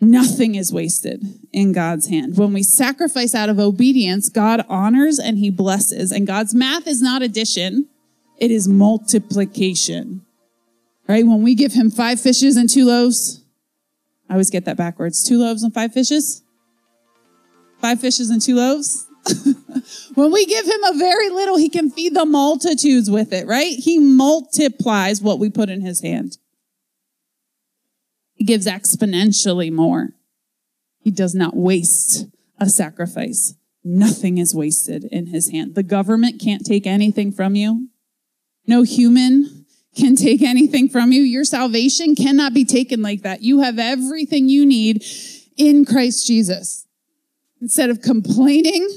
Nothing 0.00 0.54
is 0.54 0.72
wasted 0.72 1.22
in 1.52 1.72
God's 1.72 2.08
hand. 2.08 2.38
When 2.38 2.54
we 2.54 2.62
sacrifice 2.62 3.34
out 3.34 3.50
of 3.50 3.58
obedience, 3.58 4.30
God 4.30 4.64
honors 4.66 5.18
and 5.18 5.36
he 5.36 5.50
blesses. 5.50 6.10
And 6.10 6.26
God's 6.26 6.54
math 6.54 6.86
is 6.86 7.02
not 7.02 7.20
addition, 7.20 7.89
it 8.40 8.50
is 8.50 8.66
multiplication. 8.66 10.24
Right? 11.06 11.26
When 11.26 11.42
we 11.42 11.54
give 11.54 11.72
him 11.72 11.90
five 11.90 12.20
fishes 12.20 12.56
and 12.56 12.68
two 12.68 12.86
loaves, 12.86 13.44
I 14.28 14.34
always 14.34 14.50
get 14.50 14.64
that 14.64 14.76
backwards. 14.76 15.22
Two 15.22 15.38
loaves 15.38 15.62
and 15.62 15.74
five 15.74 15.92
fishes? 15.92 16.42
Five 17.80 18.00
fishes 18.00 18.30
and 18.30 18.40
two 18.40 18.56
loaves? 18.56 19.06
when 20.14 20.32
we 20.32 20.46
give 20.46 20.64
him 20.64 20.84
a 20.84 20.96
very 20.96 21.28
little, 21.28 21.58
he 21.58 21.68
can 21.68 21.90
feed 21.90 22.14
the 22.14 22.24
multitudes 22.24 23.10
with 23.10 23.32
it, 23.32 23.46
right? 23.46 23.76
He 23.76 23.98
multiplies 23.98 25.20
what 25.20 25.38
we 25.38 25.50
put 25.50 25.68
in 25.68 25.82
his 25.82 26.00
hand. 26.00 26.38
He 28.34 28.44
gives 28.44 28.66
exponentially 28.66 29.70
more. 29.70 30.10
He 31.00 31.10
does 31.10 31.34
not 31.34 31.56
waste 31.56 32.26
a 32.58 32.68
sacrifice. 32.68 33.54
Nothing 33.84 34.38
is 34.38 34.54
wasted 34.54 35.04
in 35.04 35.26
his 35.26 35.50
hand. 35.50 35.74
The 35.74 35.82
government 35.82 36.40
can't 36.40 36.64
take 36.64 36.86
anything 36.86 37.32
from 37.32 37.54
you. 37.54 37.89
No 38.66 38.82
human 38.82 39.66
can 39.96 40.16
take 40.16 40.42
anything 40.42 40.88
from 40.88 41.12
you. 41.12 41.22
Your 41.22 41.44
salvation 41.44 42.14
cannot 42.14 42.54
be 42.54 42.64
taken 42.64 43.02
like 43.02 43.22
that. 43.22 43.42
You 43.42 43.60
have 43.60 43.78
everything 43.78 44.48
you 44.48 44.64
need 44.64 45.04
in 45.56 45.84
Christ 45.84 46.26
Jesus. 46.26 46.86
Instead 47.60 47.90
of 47.90 48.00
complaining 48.00 48.88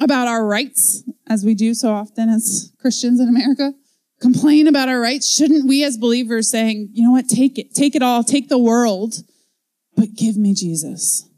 about 0.00 0.28
our 0.28 0.44
rights, 0.44 1.04
as 1.28 1.44
we 1.44 1.54
do 1.54 1.74
so 1.74 1.92
often 1.92 2.28
as 2.28 2.72
Christians 2.80 3.20
in 3.20 3.28
America, 3.28 3.72
complain 4.20 4.66
about 4.66 4.88
our 4.88 5.00
rights, 5.00 5.32
shouldn't 5.32 5.66
we 5.66 5.84
as 5.84 5.96
believers 5.96 6.50
saying, 6.50 6.90
you 6.92 7.04
know 7.04 7.12
what, 7.12 7.28
take 7.28 7.58
it, 7.58 7.74
take 7.74 7.94
it 7.94 8.02
all, 8.02 8.22
take 8.22 8.48
the 8.48 8.58
world, 8.58 9.22
but 9.96 10.14
give 10.14 10.36
me 10.36 10.54
Jesus. 10.54 11.28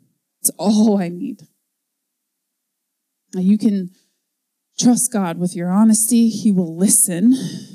It's 0.40 0.50
all 0.58 1.00
I 1.00 1.08
need. 1.08 1.46
Now 3.34 3.40
you 3.40 3.58
can 3.58 3.90
trust 4.78 5.12
God 5.12 5.38
with 5.38 5.54
your 5.54 5.70
honesty. 5.70 6.28
He 6.28 6.52
will 6.52 6.76
listen. 6.76 7.34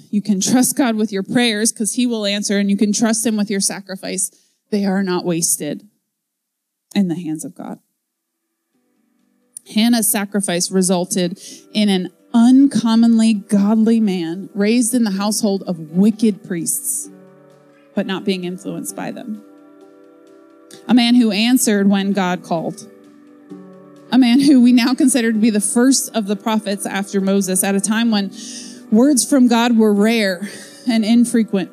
You 0.10 0.22
can 0.22 0.40
trust 0.40 0.76
God 0.76 0.96
with 0.96 1.12
your 1.12 1.24
prayers 1.24 1.72
because 1.72 1.94
he 1.94 2.08
will 2.08 2.26
answer 2.26 2.58
and 2.58 2.70
you 2.70 2.78
can 2.78 2.94
trust 2.94 3.26
him 3.26 3.38
with 3.38 3.50
your 3.50 3.60
sacrifice. 3.60 4.32
They 4.72 4.86
are 4.86 5.04
not 5.04 5.26
wasted 5.26 5.88
in 6.96 7.08
the 7.08 7.16
hands 7.16 7.46
of 7.46 7.56
God. 7.56 7.80
Hannah's 9.74 10.10
sacrifice 10.10 10.72
resulted 10.72 11.40
in 11.74 11.90
an 11.90 12.10
uncommonly 12.34 13.34
godly 13.34 14.00
man 14.00 14.50
raised 14.54 14.94
in 14.94 15.04
the 15.04 15.12
household 15.12 15.64
of 15.64 15.92
wicked 15.92 16.44
priests, 16.44 17.10
but 17.96 18.06
not 18.06 18.24
being 18.24 18.44
influenced 18.44 18.96
by 18.96 19.12
them. 19.12 19.44
A 20.88 20.94
man 20.94 21.16
who 21.16 21.32
answered 21.32 21.90
when 21.90 22.14
God 22.14 22.44
called. 22.44 22.90
A 24.12 24.18
man 24.18 24.40
who 24.40 24.62
we 24.62 24.72
now 24.72 24.94
consider 24.94 25.34
to 25.34 25.38
be 25.38 25.50
the 25.50 25.62
first 25.62 26.16
of 26.16 26.28
the 26.28 26.36
prophets 26.36 26.86
after 26.86 27.20
Moses 27.20 27.64
at 27.64 27.76
a 27.76 27.82
time 27.82 28.12
when 28.12 28.32
words 28.92 29.30
from 29.30 29.48
God 29.48 29.78
were 29.78 29.94
rare 29.94 30.48
and 30.88 31.04
infrequent. 31.04 31.72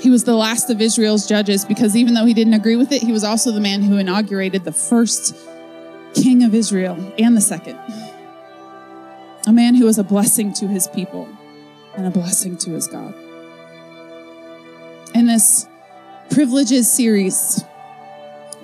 He 0.00 0.10
was 0.10 0.24
the 0.24 0.34
last 0.34 0.70
of 0.70 0.80
Israel's 0.80 1.26
judges 1.26 1.64
because 1.64 1.96
even 1.96 2.14
though 2.14 2.26
he 2.26 2.34
didn't 2.34 2.54
agree 2.54 2.76
with 2.76 2.92
it, 2.92 3.02
he 3.02 3.12
was 3.12 3.24
also 3.24 3.52
the 3.52 3.60
man 3.60 3.82
who 3.82 3.96
inaugurated 3.96 4.64
the 4.64 4.72
first 4.72 5.36
king 6.14 6.42
of 6.42 6.54
Israel 6.54 7.14
and 7.18 7.36
the 7.36 7.40
second 7.40 7.78
a 9.46 9.52
man 9.52 9.74
who 9.74 9.84
was 9.84 9.98
a 9.98 10.04
blessing 10.04 10.52
to 10.54 10.66
his 10.66 10.88
people 10.88 11.28
and 11.96 12.06
a 12.06 12.10
blessing 12.10 12.56
to 12.56 12.70
his 12.70 12.86
God. 12.86 13.14
In 15.14 15.26
this 15.26 15.66
privileges 16.30 16.90
series, 16.90 17.62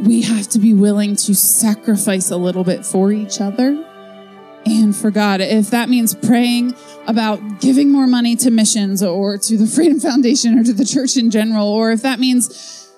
we 0.01 0.23
have 0.23 0.49
to 0.49 0.59
be 0.59 0.75
willing 0.75 1.17
to 1.17 1.35
sacrifice 1.35 2.31
a 2.31 2.37
little 2.37 2.65
bit 2.65 2.85
for 2.85 3.13
each 3.13 3.41
other 3.41 3.85
and 4.67 4.95
for 4.95 5.11
God. 5.11 5.41
If 5.41 5.71
that 5.71 5.89
means 5.89 6.15
praying 6.15 6.75
about 7.07 7.61
giving 7.61 7.91
more 7.91 8.07
money 8.07 8.37
to 8.37 8.51
missions 8.51 9.03
or 9.03 9.39
to 9.39 9.57
the 9.57 9.67
Freedom 9.75 10.01
Foundation 10.01 10.59
or 10.59 10.65
to 10.65 10.73
the 10.73 10.85
church 10.85 11.17
in 11.17 11.31
general, 11.31 11.67
or 11.67 11.93
if 11.93 12.03
that 12.03 12.19
means 12.19 12.91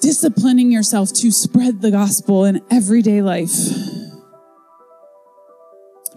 disciplining 0.00 0.70
yourself 0.70 1.12
to 1.12 1.30
spread 1.30 1.80
the 1.80 1.90
gospel 1.90 2.44
in 2.44 2.62
everyday 2.70 3.22
life, 3.22 3.50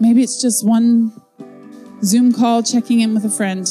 Maybe 0.02 0.24
it's 0.24 0.42
just 0.42 0.66
one 0.66 1.12
Zoom 2.02 2.32
call, 2.32 2.64
checking 2.64 3.00
in 3.00 3.14
with 3.14 3.24
a 3.24 3.30
friend, 3.30 3.68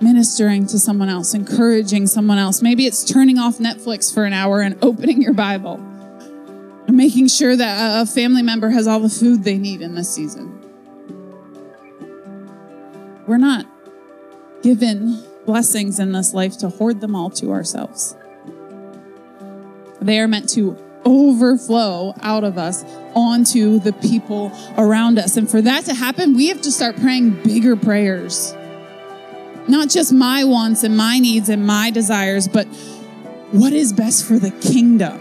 ministering 0.00 0.66
to 0.66 0.78
someone 0.78 1.08
else, 1.08 1.34
encouraging 1.34 2.06
someone 2.06 2.38
else. 2.38 2.62
Maybe 2.62 2.86
it's 2.86 3.04
turning 3.04 3.38
off 3.38 3.58
Netflix 3.58 4.12
for 4.12 4.24
an 4.24 4.32
hour 4.32 4.60
and 4.60 4.76
opening 4.82 5.22
your 5.22 5.34
Bible 5.34 5.74
and 6.86 6.96
making 6.96 7.28
sure 7.28 7.56
that 7.56 8.02
a 8.02 8.06
family 8.06 8.42
member 8.42 8.70
has 8.70 8.86
all 8.86 9.00
the 9.00 9.08
food 9.08 9.44
they 9.44 9.58
need 9.58 9.80
in 9.80 9.94
this 9.94 10.12
season. 10.12 10.60
We're 13.26 13.38
not 13.38 13.66
given 14.62 15.22
blessings 15.46 15.98
in 15.98 16.12
this 16.12 16.34
life 16.34 16.58
to 16.58 16.68
hoard 16.68 17.00
them 17.00 17.14
all 17.14 17.30
to 17.30 17.52
ourselves. 17.52 18.16
They 20.00 20.18
are 20.20 20.28
meant 20.28 20.50
to 20.50 20.76
overflow 21.06 22.14
out 22.20 22.44
of 22.44 22.58
us 22.58 22.84
onto 23.14 23.78
the 23.78 23.92
people 23.92 24.52
around 24.76 25.18
us. 25.18 25.36
And 25.36 25.50
for 25.50 25.62
that 25.62 25.84
to 25.84 25.94
happen, 25.94 26.34
we 26.34 26.48
have 26.48 26.62
to 26.62 26.72
start 26.72 26.96
praying 26.96 27.42
bigger 27.42 27.76
prayers. 27.76 28.54
Not 29.68 29.88
just 29.88 30.12
my 30.12 30.44
wants 30.44 30.82
and 30.82 30.96
my 30.96 31.18
needs 31.18 31.48
and 31.48 31.66
my 31.66 31.90
desires, 31.90 32.48
but 32.48 32.66
what 33.50 33.72
is 33.72 33.92
best 33.92 34.26
for 34.26 34.38
the 34.38 34.50
kingdom? 34.50 35.18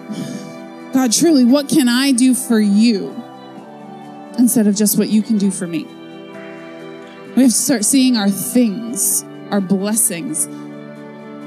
God, 0.94 1.12
truly, 1.12 1.46
what 1.46 1.70
can 1.70 1.88
I 1.88 2.12
do 2.12 2.34
for 2.34 2.60
you 2.60 3.16
instead 4.38 4.68
of 4.68 4.76
just 4.76 4.98
what 4.98 5.10
you 5.10 5.22
can 5.22 5.38
do 5.38 5.50
for 5.50 5.66
me? 5.66 5.86
We 7.36 7.44
have 7.44 7.52
to 7.52 7.58
start 7.58 7.86
seeing 7.86 8.18
our 8.18 8.30
things, 8.30 9.24
our 9.50 9.62
blessings, 9.62 10.48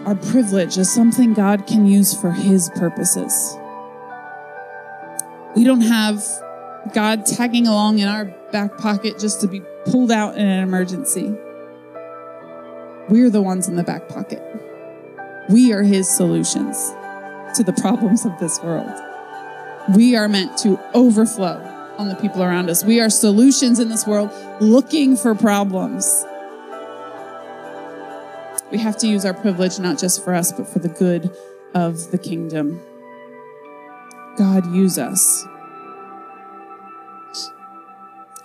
our 0.06 0.14
privilege 0.14 0.78
as 0.78 0.92
something 0.92 1.34
God 1.34 1.66
can 1.66 1.86
use 1.86 2.18
for 2.18 2.32
his 2.32 2.70
purposes. 2.70 3.56
We 5.54 5.64
don't 5.64 5.82
have 5.82 6.24
God 6.92 7.26
tagging 7.26 7.66
along 7.66 7.98
in 7.98 8.08
our 8.08 8.26
back 8.52 8.78
pocket 8.78 9.18
just 9.18 9.40
to 9.42 9.48
be 9.48 9.60
pulled 9.84 10.10
out 10.10 10.36
in 10.36 10.46
an 10.46 10.62
emergency. 10.62 11.36
We're 13.08 13.30
the 13.30 13.42
ones 13.42 13.68
in 13.68 13.76
the 13.76 13.84
back 13.84 14.08
pocket. 14.08 14.42
We 15.48 15.72
are 15.72 15.82
His 15.82 16.08
solutions 16.08 16.76
to 17.54 17.62
the 17.64 17.72
problems 17.72 18.26
of 18.26 18.36
this 18.40 18.60
world. 18.62 18.92
We 19.94 20.16
are 20.16 20.28
meant 20.28 20.58
to 20.58 20.80
overflow 20.92 21.62
on 21.98 22.08
the 22.08 22.16
people 22.16 22.42
around 22.42 22.68
us. 22.68 22.84
We 22.84 23.00
are 23.00 23.08
solutions 23.08 23.78
in 23.78 23.88
this 23.88 24.06
world 24.06 24.30
looking 24.60 25.16
for 25.16 25.34
problems. 25.34 26.24
We 28.72 28.78
have 28.78 28.96
to 28.98 29.06
use 29.06 29.24
our 29.24 29.34
privilege 29.34 29.78
not 29.78 29.98
just 29.98 30.24
for 30.24 30.34
us, 30.34 30.50
but 30.50 30.68
for 30.68 30.80
the 30.80 30.88
good 30.88 31.30
of 31.74 32.10
the 32.10 32.18
kingdom. 32.18 32.80
God 34.36 34.66
use 34.74 34.98
us. 34.98 35.46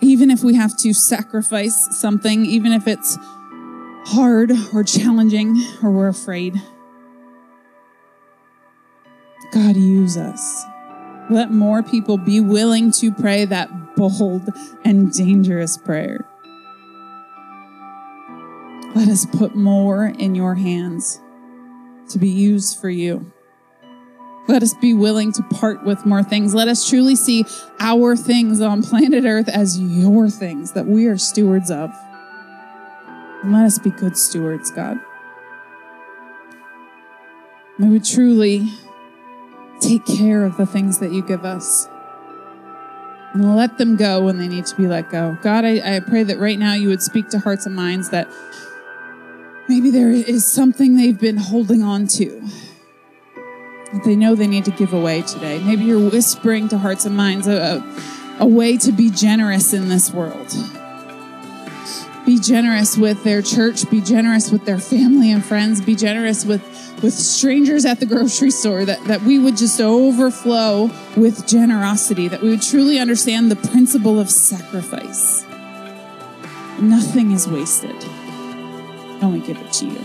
Even 0.00 0.30
if 0.30 0.42
we 0.42 0.54
have 0.54 0.76
to 0.78 0.92
sacrifice 0.92 1.98
something, 1.98 2.46
even 2.46 2.72
if 2.72 2.86
it's 2.86 3.18
hard 4.12 4.52
or 4.74 4.84
challenging 4.84 5.56
or 5.82 5.90
we're 5.90 6.08
afraid, 6.08 6.60
God 9.52 9.76
use 9.76 10.16
us. 10.16 10.64
Let 11.30 11.50
more 11.50 11.82
people 11.82 12.18
be 12.18 12.40
willing 12.40 12.92
to 12.92 13.12
pray 13.12 13.44
that 13.46 13.96
bold 13.96 14.48
and 14.84 15.12
dangerous 15.12 15.78
prayer. 15.78 16.26
Let 18.94 19.08
us 19.08 19.24
put 19.24 19.54
more 19.54 20.06
in 20.06 20.34
your 20.34 20.54
hands 20.56 21.20
to 22.10 22.18
be 22.18 22.28
used 22.28 22.78
for 22.78 22.90
you. 22.90 23.32
Let 24.48 24.62
us 24.62 24.74
be 24.74 24.92
willing 24.92 25.32
to 25.32 25.42
part 25.44 25.84
with 25.84 26.04
more 26.04 26.22
things. 26.22 26.54
Let 26.54 26.68
us 26.68 26.86
truly 26.88 27.16
see 27.16 27.46
our 27.80 28.16
things 28.16 28.60
on 28.60 28.82
planet 28.82 29.24
Earth 29.24 29.48
as 29.48 29.80
your 29.80 30.28
things 30.28 30.72
that 30.72 30.86
we 30.86 31.06
are 31.06 31.16
stewards 31.16 31.70
of. 31.70 31.90
And 33.42 33.52
let 33.52 33.64
us 33.64 33.78
be 33.78 33.90
good 33.90 34.16
stewards, 34.16 34.70
God. 34.70 35.00
May 37.78 37.88
We 37.88 37.94
would 37.94 38.04
truly 38.04 38.68
take 39.80 40.06
care 40.06 40.44
of 40.44 40.56
the 40.56 40.66
things 40.66 40.98
that 41.00 41.12
you 41.12 41.22
give 41.22 41.44
us 41.44 41.88
and 43.32 43.56
let 43.56 43.78
them 43.78 43.96
go 43.96 44.22
when 44.24 44.38
they 44.38 44.46
need 44.46 44.66
to 44.66 44.76
be 44.76 44.86
let 44.86 45.10
go. 45.10 45.36
God, 45.42 45.64
I, 45.64 45.96
I 45.96 46.00
pray 46.00 46.22
that 46.22 46.38
right 46.38 46.58
now 46.58 46.74
you 46.74 46.88
would 46.88 47.02
speak 47.02 47.30
to 47.30 47.38
hearts 47.38 47.66
and 47.66 47.74
minds 47.74 48.10
that 48.10 48.28
maybe 49.68 49.90
there 49.90 50.10
is 50.10 50.46
something 50.46 50.96
they've 50.96 51.18
been 51.18 51.38
holding 51.38 51.82
on 51.82 52.06
to 52.08 52.42
that 53.92 54.02
they 54.04 54.16
know 54.16 54.34
they 54.34 54.46
need 54.46 54.64
to 54.66 54.70
give 54.70 54.92
away 54.92 55.22
today. 55.22 55.58
Maybe 55.64 55.84
you're 55.84 56.10
whispering 56.10 56.68
to 56.68 56.78
hearts 56.78 57.04
and 57.04 57.16
minds 57.16 57.46
a, 57.46 57.82
a, 58.38 58.44
a 58.44 58.46
way 58.46 58.76
to 58.78 58.92
be 58.92 59.10
generous 59.10 59.72
in 59.72 59.88
this 59.88 60.12
world. 60.12 60.54
Be 62.24 62.38
generous 62.38 62.96
with 62.96 63.24
their 63.24 63.42
church, 63.42 63.90
be 63.90 64.00
generous 64.00 64.50
with 64.50 64.64
their 64.64 64.78
family 64.78 65.32
and 65.32 65.44
friends, 65.44 65.80
be 65.80 65.96
generous 65.96 66.44
with 66.44 66.62
with 67.02 67.12
strangers 67.12 67.84
at 67.84 67.98
the 67.98 68.06
grocery 68.06 68.50
store, 68.50 68.84
that, 68.84 69.02
that 69.06 69.22
we 69.22 69.38
would 69.38 69.56
just 69.56 69.80
overflow 69.80 70.88
with 71.16 71.46
generosity, 71.48 72.28
that 72.28 72.40
we 72.40 72.50
would 72.50 72.62
truly 72.62 72.98
understand 72.98 73.50
the 73.50 73.56
principle 73.56 74.20
of 74.20 74.30
sacrifice. 74.30 75.44
Nothing 76.78 77.32
is 77.32 77.48
wasted 77.48 77.96
when 79.20 79.32
we 79.32 79.40
give 79.40 79.58
it 79.58 79.72
to 79.72 79.86
you. 79.86 79.98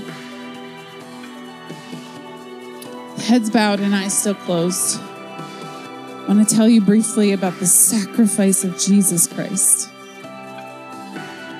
Heads 3.26 3.50
bowed 3.52 3.80
and 3.80 3.94
eyes 3.94 4.18
still 4.18 4.36
closed. 4.36 5.00
I 5.00 6.26
want 6.28 6.48
to 6.48 6.56
tell 6.56 6.68
you 6.68 6.82
briefly 6.82 7.32
about 7.32 7.60
the 7.60 7.68
sacrifice 7.68 8.64
of 8.64 8.78
Jesus 8.80 9.28
Christ. 9.28 9.92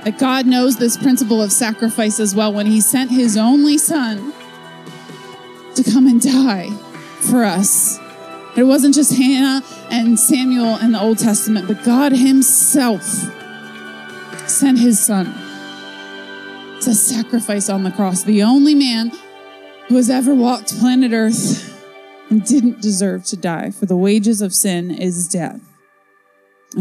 That 0.08 0.20
God 0.20 0.46
knows 0.46 0.78
this 0.78 0.96
principle 0.96 1.42
of 1.42 1.52
sacrifice 1.52 2.22
as 2.22 2.34
well 2.34 2.54
when 2.54 2.66
He 2.66 2.80
sent 2.80 3.12
His 3.12 3.36
only 3.36 3.78
Son 3.78 4.32
to 5.76 5.84
come 5.84 6.08
and 6.08 6.22
die 6.22 6.70
for 7.20 7.44
us. 7.44 8.00
It 8.56 8.64
wasn't 8.64 8.96
just 8.96 9.18
Hannah 9.18 9.66
and 9.92 10.18
Samuel 10.18 10.78
in 10.78 10.94
the 10.94 11.02
Old 11.02 11.18
Testament, 11.18 11.68
but 11.68 11.84
God 11.84 12.14
Himself 12.14 13.04
sent 14.48 14.80
His 14.80 14.98
Son 14.98 15.26
to 16.84 16.96
sacrifice 16.96 17.68
on 17.68 17.84
the 17.84 17.92
cross. 17.92 18.24
The 18.24 18.44
only 18.44 18.76
man 18.76 19.12
who 19.90 19.98
has 19.98 20.10
ever 20.10 20.34
walked 20.34 20.80
planet 20.80 21.12
Earth 21.12 21.86
and 22.30 22.46
didn't 22.46 22.80
deserve 22.82 23.26
to 23.26 23.36
die, 23.36 23.72
for 23.72 23.86
the 23.88 23.98
wages 23.98 24.42
of 24.42 24.54
sin 24.54 24.90
is 24.90 25.28
death. 25.28 25.60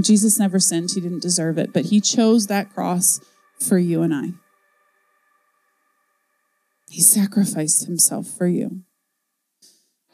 Jesus 0.01 0.39
never 0.39 0.59
sinned, 0.59 0.91
He 0.95 1.01
didn't 1.01 1.23
deserve 1.23 1.59
it, 1.59 1.73
but 1.73 1.87
He 1.87 2.01
chose 2.01 2.47
that 2.47 2.73
cross 2.75 3.21
for 3.61 3.79
you 3.79 4.03
and 4.03 4.15
I. 4.15 4.29
He 6.89 7.01
sacrificed 7.01 7.87
Himself 7.87 8.27
for 8.27 8.47
you 8.47 8.83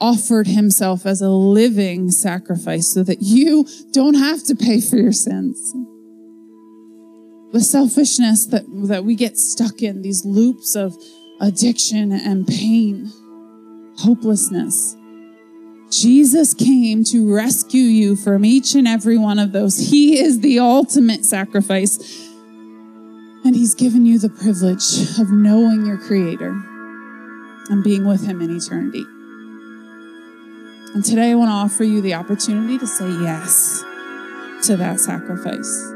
offered 0.02 0.48
himself 0.48 1.06
as 1.06 1.22
a 1.22 1.30
living 1.30 2.10
sacrifice 2.10 2.92
so 2.92 3.04
that 3.04 3.22
you 3.22 3.64
don't 3.92 4.14
have 4.14 4.42
to 4.42 4.56
pay 4.56 4.80
for 4.80 4.96
your 4.96 5.12
sins. 5.12 5.72
The 7.52 7.60
selfishness 7.60 8.46
that, 8.46 8.64
that 8.88 9.04
we 9.04 9.14
get 9.14 9.38
stuck 9.38 9.80
in, 9.80 10.02
these 10.02 10.24
loops 10.24 10.74
of 10.74 10.96
addiction 11.40 12.10
and 12.10 12.46
pain, 12.46 13.12
hopelessness. 13.98 14.96
Jesus 15.92 16.54
came 16.54 17.04
to 17.04 17.34
rescue 17.34 17.82
you 17.82 18.16
from 18.16 18.46
each 18.46 18.74
and 18.74 18.88
every 18.88 19.18
one 19.18 19.38
of 19.38 19.52
those. 19.52 19.90
He 19.90 20.18
is 20.18 20.40
the 20.40 20.58
ultimate 20.58 21.26
sacrifice. 21.26 21.98
And 23.44 23.54
He's 23.54 23.74
given 23.74 24.06
you 24.06 24.18
the 24.18 24.30
privilege 24.30 25.18
of 25.18 25.30
knowing 25.30 25.84
your 25.84 25.98
Creator 25.98 26.48
and 27.68 27.84
being 27.84 28.06
with 28.06 28.26
Him 28.26 28.40
in 28.40 28.56
eternity. 28.56 29.04
And 30.94 31.04
today 31.04 31.32
I 31.32 31.34
want 31.34 31.50
to 31.50 31.54
offer 31.54 31.84
you 31.84 32.00
the 32.00 32.14
opportunity 32.14 32.78
to 32.78 32.86
say 32.86 33.08
yes 33.08 33.84
to 34.64 34.76
that 34.78 34.98
sacrifice, 34.98 35.92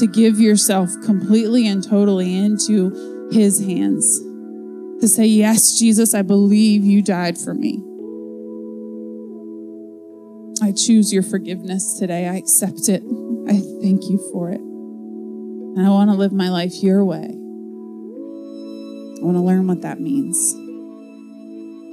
to 0.00 0.08
give 0.10 0.40
yourself 0.40 0.90
completely 1.04 1.68
and 1.68 1.88
totally 1.88 2.36
into 2.36 3.28
His 3.30 3.60
hands, 3.60 4.18
to 5.00 5.06
say, 5.06 5.26
Yes, 5.26 5.78
Jesus, 5.78 6.14
I 6.14 6.22
believe 6.22 6.84
you 6.84 7.00
died 7.00 7.38
for 7.38 7.54
me. 7.54 7.87
I 10.62 10.72
choose 10.72 11.12
your 11.12 11.22
forgiveness 11.22 11.98
today. 11.98 12.26
I 12.26 12.34
accept 12.34 12.88
it. 12.88 13.02
I 13.48 13.60
thank 13.80 14.08
you 14.08 14.18
for 14.32 14.50
it. 14.50 14.60
And 14.60 15.86
I 15.86 15.90
want 15.90 16.10
to 16.10 16.16
live 16.16 16.32
my 16.32 16.48
life 16.48 16.82
your 16.82 17.04
way. 17.04 17.24
I 17.24 19.24
want 19.24 19.36
to 19.36 19.42
learn 19.42 19.66
what 19.66 19.82
that 19.82 20.00
means. 20.00 20.36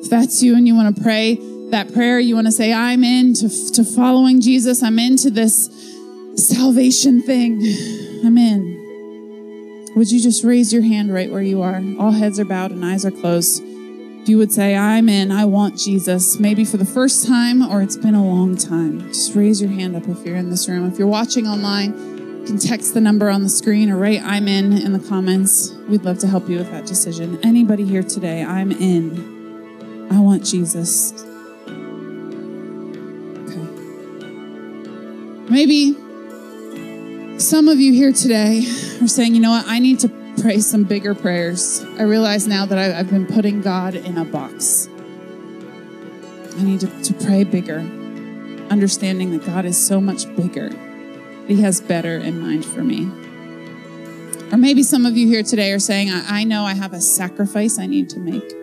If 0.03 0.09
that's 0.09 0.41
you 0.41 0.55
and 0.55 0.67
you 0.67 0.75
want 0.75 0.95
to 0.95 1.01
pray, 1.01 1.37
that 1.71 1.93
prayer, 1.93 2.19
you 2.19 2.35
want 2.35 2.47
to 2.47 2.51
say, 2.51 2.73
I'm 2.73 3.03
into 3.03 3.49
to 3.73 3.83
following 3.83 4.41
Jesus. 4.41 4.83
I'm 4.83 4.99
into 4.99 5.29
this 5.29 5.69
salvation 6.35 7.21
thing. 7.21 7.61
I'm 8.23 8.37
in. 8.37 9.91
Would 9.95 10.11
you 10.11 10.21
just 10.21 10.43
raise 10.43 10.73
your 10.73 10.81
hand 10.81 11.13
right 11.13 11.31
where 11.31 11.41
you 11.41 11.61
are? 11.61 11.81
All 11.99 12.11
heads 12.11 12.39
are 12.39 12.45
bowed 12.45 12.71
and 12.71 12.83
eyes 12.83 13.05
are 13.05 13.11
closed. 13.11 13.63
If 14.25 14.29
you 14.29 14.39
would 14.39 14.51
say, 14.51 14.75
I'm 14.75 15.07
in, 15.07 15.31
I 15.31 15.45
want 15.45 15.77
Jesus, 15.77 16.39
maybe 16.39 16.65
for 16.65 16.77
the 16.77 16.85
first 16.85 17.27
time 17.27 17.61
or 17.61 17.83
it's 17.83 17.95
been 17.95 18.15
a 18.15 18.25
long 18.25 18.57
time, 18.57 19.01
just 19.09 19.35
raise 19.35 19.61
your 19.61 19.69
hand 19.69 19.95
up 19.95 20.07
if 20.07 20.25
you're 20.25 20.35
in 20.35 20.49
this 20.49 20.67
room. 20.67 20.91
If 20.91 20.97
you're 20.97 21.07
watching 21.07 21.45
online, 21.45 22.39
you 22.39 22.45
can 22.47 22.57
text 22.57 22.95
the 22.95 23.01
number 23.01 23.29
on 23.29 23.43
the 23.43 23.49
screen 23.49 23.91
or 23.91 23.97
write 23.97 24.23
I'm 24.23 24.47
in 24.47 24.73
in 24.73 24.93
the 24.93 24.99
comments. 24.99 25.73
We'd 25.87 26.01
love 26.01 26.17
to 26.21 26.27
help 26.27 26.49
you 26.49 26.57
with 26.57 26.71
that 26.71 26.87
decision. 26.87 27.39
Anybody 27.43 27.85
here 27.85 28.01
today, 28.01 28.43
I'm 28.43 28.71
in. 28.71 30.07
I 30.11 30.19
want 30.19 30.43
Jesus. 30.43 31.13
Okay. 33.43 33.67
Maybe 35.51 35.93
some 37.37 37.67
of 37.67 37.79
you 37.79 37.93
here 37.93 38.11
today 38.11 38.65
are 39.01 39.07
saying, 39.07 39.35
you 39.35 39.41
know 39.41 39.51
what, 39.51 39.67
I 39.67 39.77
need 39.77 39.99
to 39.99 40.24
pray 40.45 40.59
some 40.59 40.83
bigger 40.83 41.15
prayers. 41.15 41.83
I 41.97 42.03
realize 42.03 42.45
now 42.45 42.67
that 42.67 42.77
I've 42.77 43.09
been 43.09 43.25
putting 43.25 43.61
God 43.61 43.95
in 43.95 44.15
a 44.15 44.23
box. 44.23 44.87
I 46.55 46.61
need 46.61 46.81
to, 46.81 47.01
to 47.01 47.13
pray 47.15 47.43
bigger, 47.43 47.79
understanding 48.69 49.31
that 49.31 49.43
God 49.43 49.65
is 49.65 49.83
so 49.83 49.99
much 49.99 50.27
bigger. 50.35 50.69
He 51.47 51.61
has 51.63 51.81
better 51.81 52.19
in 52.19 52.39
mind 52.39 52.63
for 52.63 52.83
me. 52.83 53.05
Or 54.51 54.57
maybe 54.57 54.83
some 54.83 55.07
of 55.07 55.17
you 55.17 55.25
here 55.25 55.41
today 55.41 55.71
are 55.71 55.79
saying, 55.79 56.11
I, 56.11 56.41
I 56.41 56.43
know 56.43 56.63
I 56.63 56.75
have 56.75 56.93
a 56.93 57.01
sacrifice 57.01 57.79
I 57.79 57.87
need 57.87 58.07
to 58.11 58.19
make. 58.19 58.53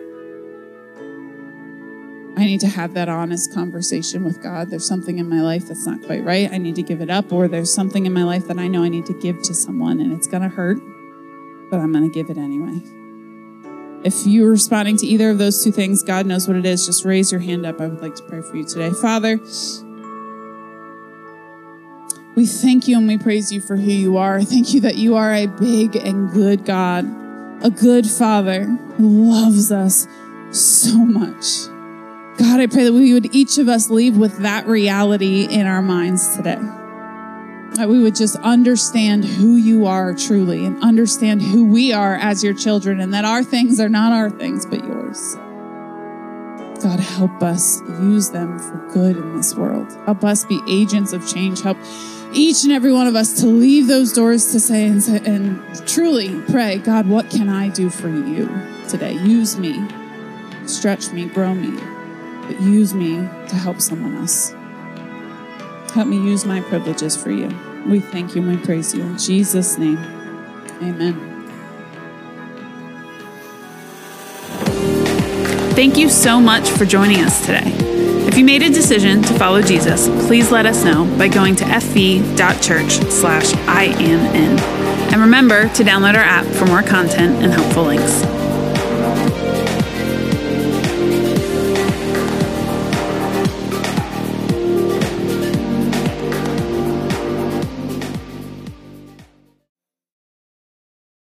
I 2.37 2.45
need 2.45 2.61
to 2.61 2.69
have 2.69 2.93
that 2.93 3.09
honest 3.09 3.53
conversation 3.53 4.23
with 4.23 4.41
God. 4.41 4.69
There's 4.69 4.87
something 4.87 5.19
in 5.19 5.27
my 5.27 5.41
life 5.41 5.67
that's 5.67 5.85
not 5.85 6.01
quite 6.03 6.23
right. 6.23 6.49
I 6.49 6.59
need 6.59 6.75
to 6.75 6.81
give 6.81 7.01
it 7.01 7.09
up. 7.09 7.33
Or 7.33 7.49
there's 7.49 7.73
something 7.73 8.05
in 8.05 8.13
my 8.13 8.23
life 8.23 8.47
that 8.47 8.57
I 8.57 8.69
know 8.69 8.83
I 8.83 8.87
need 8.87 9.05
to 9.07 9.19
give 9.19 9.41
to 9.43 9.53
someone 9.53 9.99
and 9.99 10.13
it's 10.13 10.27
going 10.27 10.43
to 10.43 10.49
hurt, 10.49 10.77
but 11.69 11.79
I'm 11.79 11.91
going 11.91 12.09
to 12.09 12.13
give 12.13 12.29
it 12.29 12.37
anyway. 12.37 12.81
If 14.03 14.27
you're 14.27 14.49
responding 14.49 14.97
to 14.97 15.07
either 15.07 15.29
of 15.29 15.37
those 15.37 15.63
two 15.63 15.71
things, 15.71 16.03
God 16.03 16.25
knows 16.25 16.47
what 16.47 16.57
it 16.57 16.65
is. 16.65 16.85
Just 16.85 17.05
raise 17.05 17.31
your 17.31 17.39
hand 17.39 17.65
up. 17.65 17.79
I 17.79 17.87
would 17.87 18.01
like 18.01 18.15
to 18.15 18.23
pray 18.23 18.41
for 18.41 18.57
you 18.57 18.65
today. 18.65 18.89
Father, 18.89 19.37
we 22.35 22.45
thank 22.45 22.87
you 22.87 22.97
and 22.97 23.07
we 23.07 23.17
praise 23.17 23.51
you 23.51 23.61
for 23.61 23.77
who 23.77 23.91
you 23.91 24.17
are. 24.17 24.43
Thank 24.43 24.73
you 24.73 24.81
that 24.81 24.95
you 24.95 25.15
are 25.15 25.33
a 25.33 25.45
big 25.45 25.95
and 25.95 26.31
good 26.31 26.65
God, 26.65 27.05
a 27.63 27.69
good 27.69 28.05
Father 28.05 28.65
who 28.97 29.31
loves 29.31 29.71
us 29.71 30.05
so 30.51 30.97
much. 30.97 31.67
God, 32.37 32.59
I 32.59 32.67
pray 32.67 32.83
that 32.83 32.93
we 32.93 33.13
would 33.13 33.33
each 33.33 33.57
of 33.57 33.69
us 33.69 33.89
leave 33.89 34.17
with 34.17 34.39
that 34.39 34.67
reality 34.67 35.45
in 35.45 35.65
our 35.65 35.81
minds 35.81 36.35
today. 36.35 36.59
That 37.75 37.89
we 37.89 38.01
would 38.01 38.15
just 38.15 38.35
understand 38.37 39.25
who 39.25 39.55
you 39.55 39.87
are 39.87 40.13
truly 40.13 40.65
and 40.65 40.81
understand 40.83 41.41
who 41.41 41.65
we 41.65 41.91
are 41.91 42.15
as 42.15 42.43
your 42.43 42.53
children, 42.53 42.99
and 42.99 43.13
that 43.13 43.25
our 43.25 43.43
things 43.43 43.79
are 43.79 43.89
not 43.89 44.13
our 44.13 44.29
things, 44.29 44.65
but 44.65 44.83
yours. 44.83 45.35
God, 46.81 46.99
help 46.99 47.41
us 47.41 47.81
use 48.01 48.29
them 48.29 48.59
for 48.59 48.89
good 48.93 49.17
in 49.17 49.37
this 49.37 49.55
world. 49.55 49.91
Help 50.05 50.23
us 50.23 50.45
be 50.45 50.61
agents 50.67 51.13
of 51.13 51.27
change. 51.27 51.61
Help 51.61 51.77
each 52.33 52.63
and 52.63 52.73
every 52.73 52.91
one 52.91 53.07
of 53.07 53.15
us 53.15 53.39
to 53.41 53.47
leave 53.47 53.87
those 53.87 54.11
doors 54.11 54.51
to 54.51 54.59
say 54.59 54.85
and, 54.85 55.01
say, 55.01 55.21
and 55.25 55.61
truly 55.87 56.41
pray, 56.49 56.77
God, 56.77 57.07
what 57.07 57.29
can 57.29 57.47
I 57.47 57.69
do 57.69 57.89
for 57.89 58.09
you 58.09 58.49
today? 58.89 59.13
Use 59.13 59.57
me, 59.57 59.87
stretch 60.65 61.11
me, 61.11 61.25
grow 61.25 61.55
me 61.55 61.79
but 62.47 62.59
use 62.61 62.93
me 62.93 63.15
to 63.47 63.55
help 63.55 63.79
someone 63.79 64.15
else. 64.17 64.53
Help 65.93 66.07
me 66.07 66.17
use 66.17 66.43
my 66.43 66.59
privileges 66.59 67.15
for 67.15 67.29
you. 67.29 67.55
We 67.85 67.99
thank 67.99 68.35
you 68.35 68.41
and 68.41 68.57
we 68.57 68.65
praise 68.65 68.95
you. 68.95 69.03
In 69.03 69.17
Jesus' 69.17 69.77
name, 69.77 69.99
amen. 70.81 71.29
Thank 75.75 75.97
you 75.97 76.09
so 76.09 76.39
much 76.39 76.69
for 76.69 76.85
joining 76.85 77.19
us 77.19 77.45
today. 77.45 77.61
If 78.27 78.39
you 78.39 78.43
made 78.45 78.63
a 78.63 78.69
decision 78.69 79.21
to 79.21 79.33
follow 79.37 79.61
Jesus, 79.61 80.07
please 80.27 80.49
let 80.49 80.65
us 80.65 80.83
know 80.83 81.05
by 81.17 81.27
going 81.27 81.55
to 81.57 81.63
fv.church 81.65 83.11
slash 83.11 83.53
I 83.67 83.83
am 83.83 84.35
in. 84.35 84.59
And 85.13 85.21
remember 85.21 85.69
to 85.75 85.83
download 85.83 86.15
our 86.15 86.23
app 86.23 86.45
for 86.45 86.65
more 86.65 86.81
content 86.81 87.43
and 87.43 87.53
helpful 87.53 87.83
links. 87.83 88.32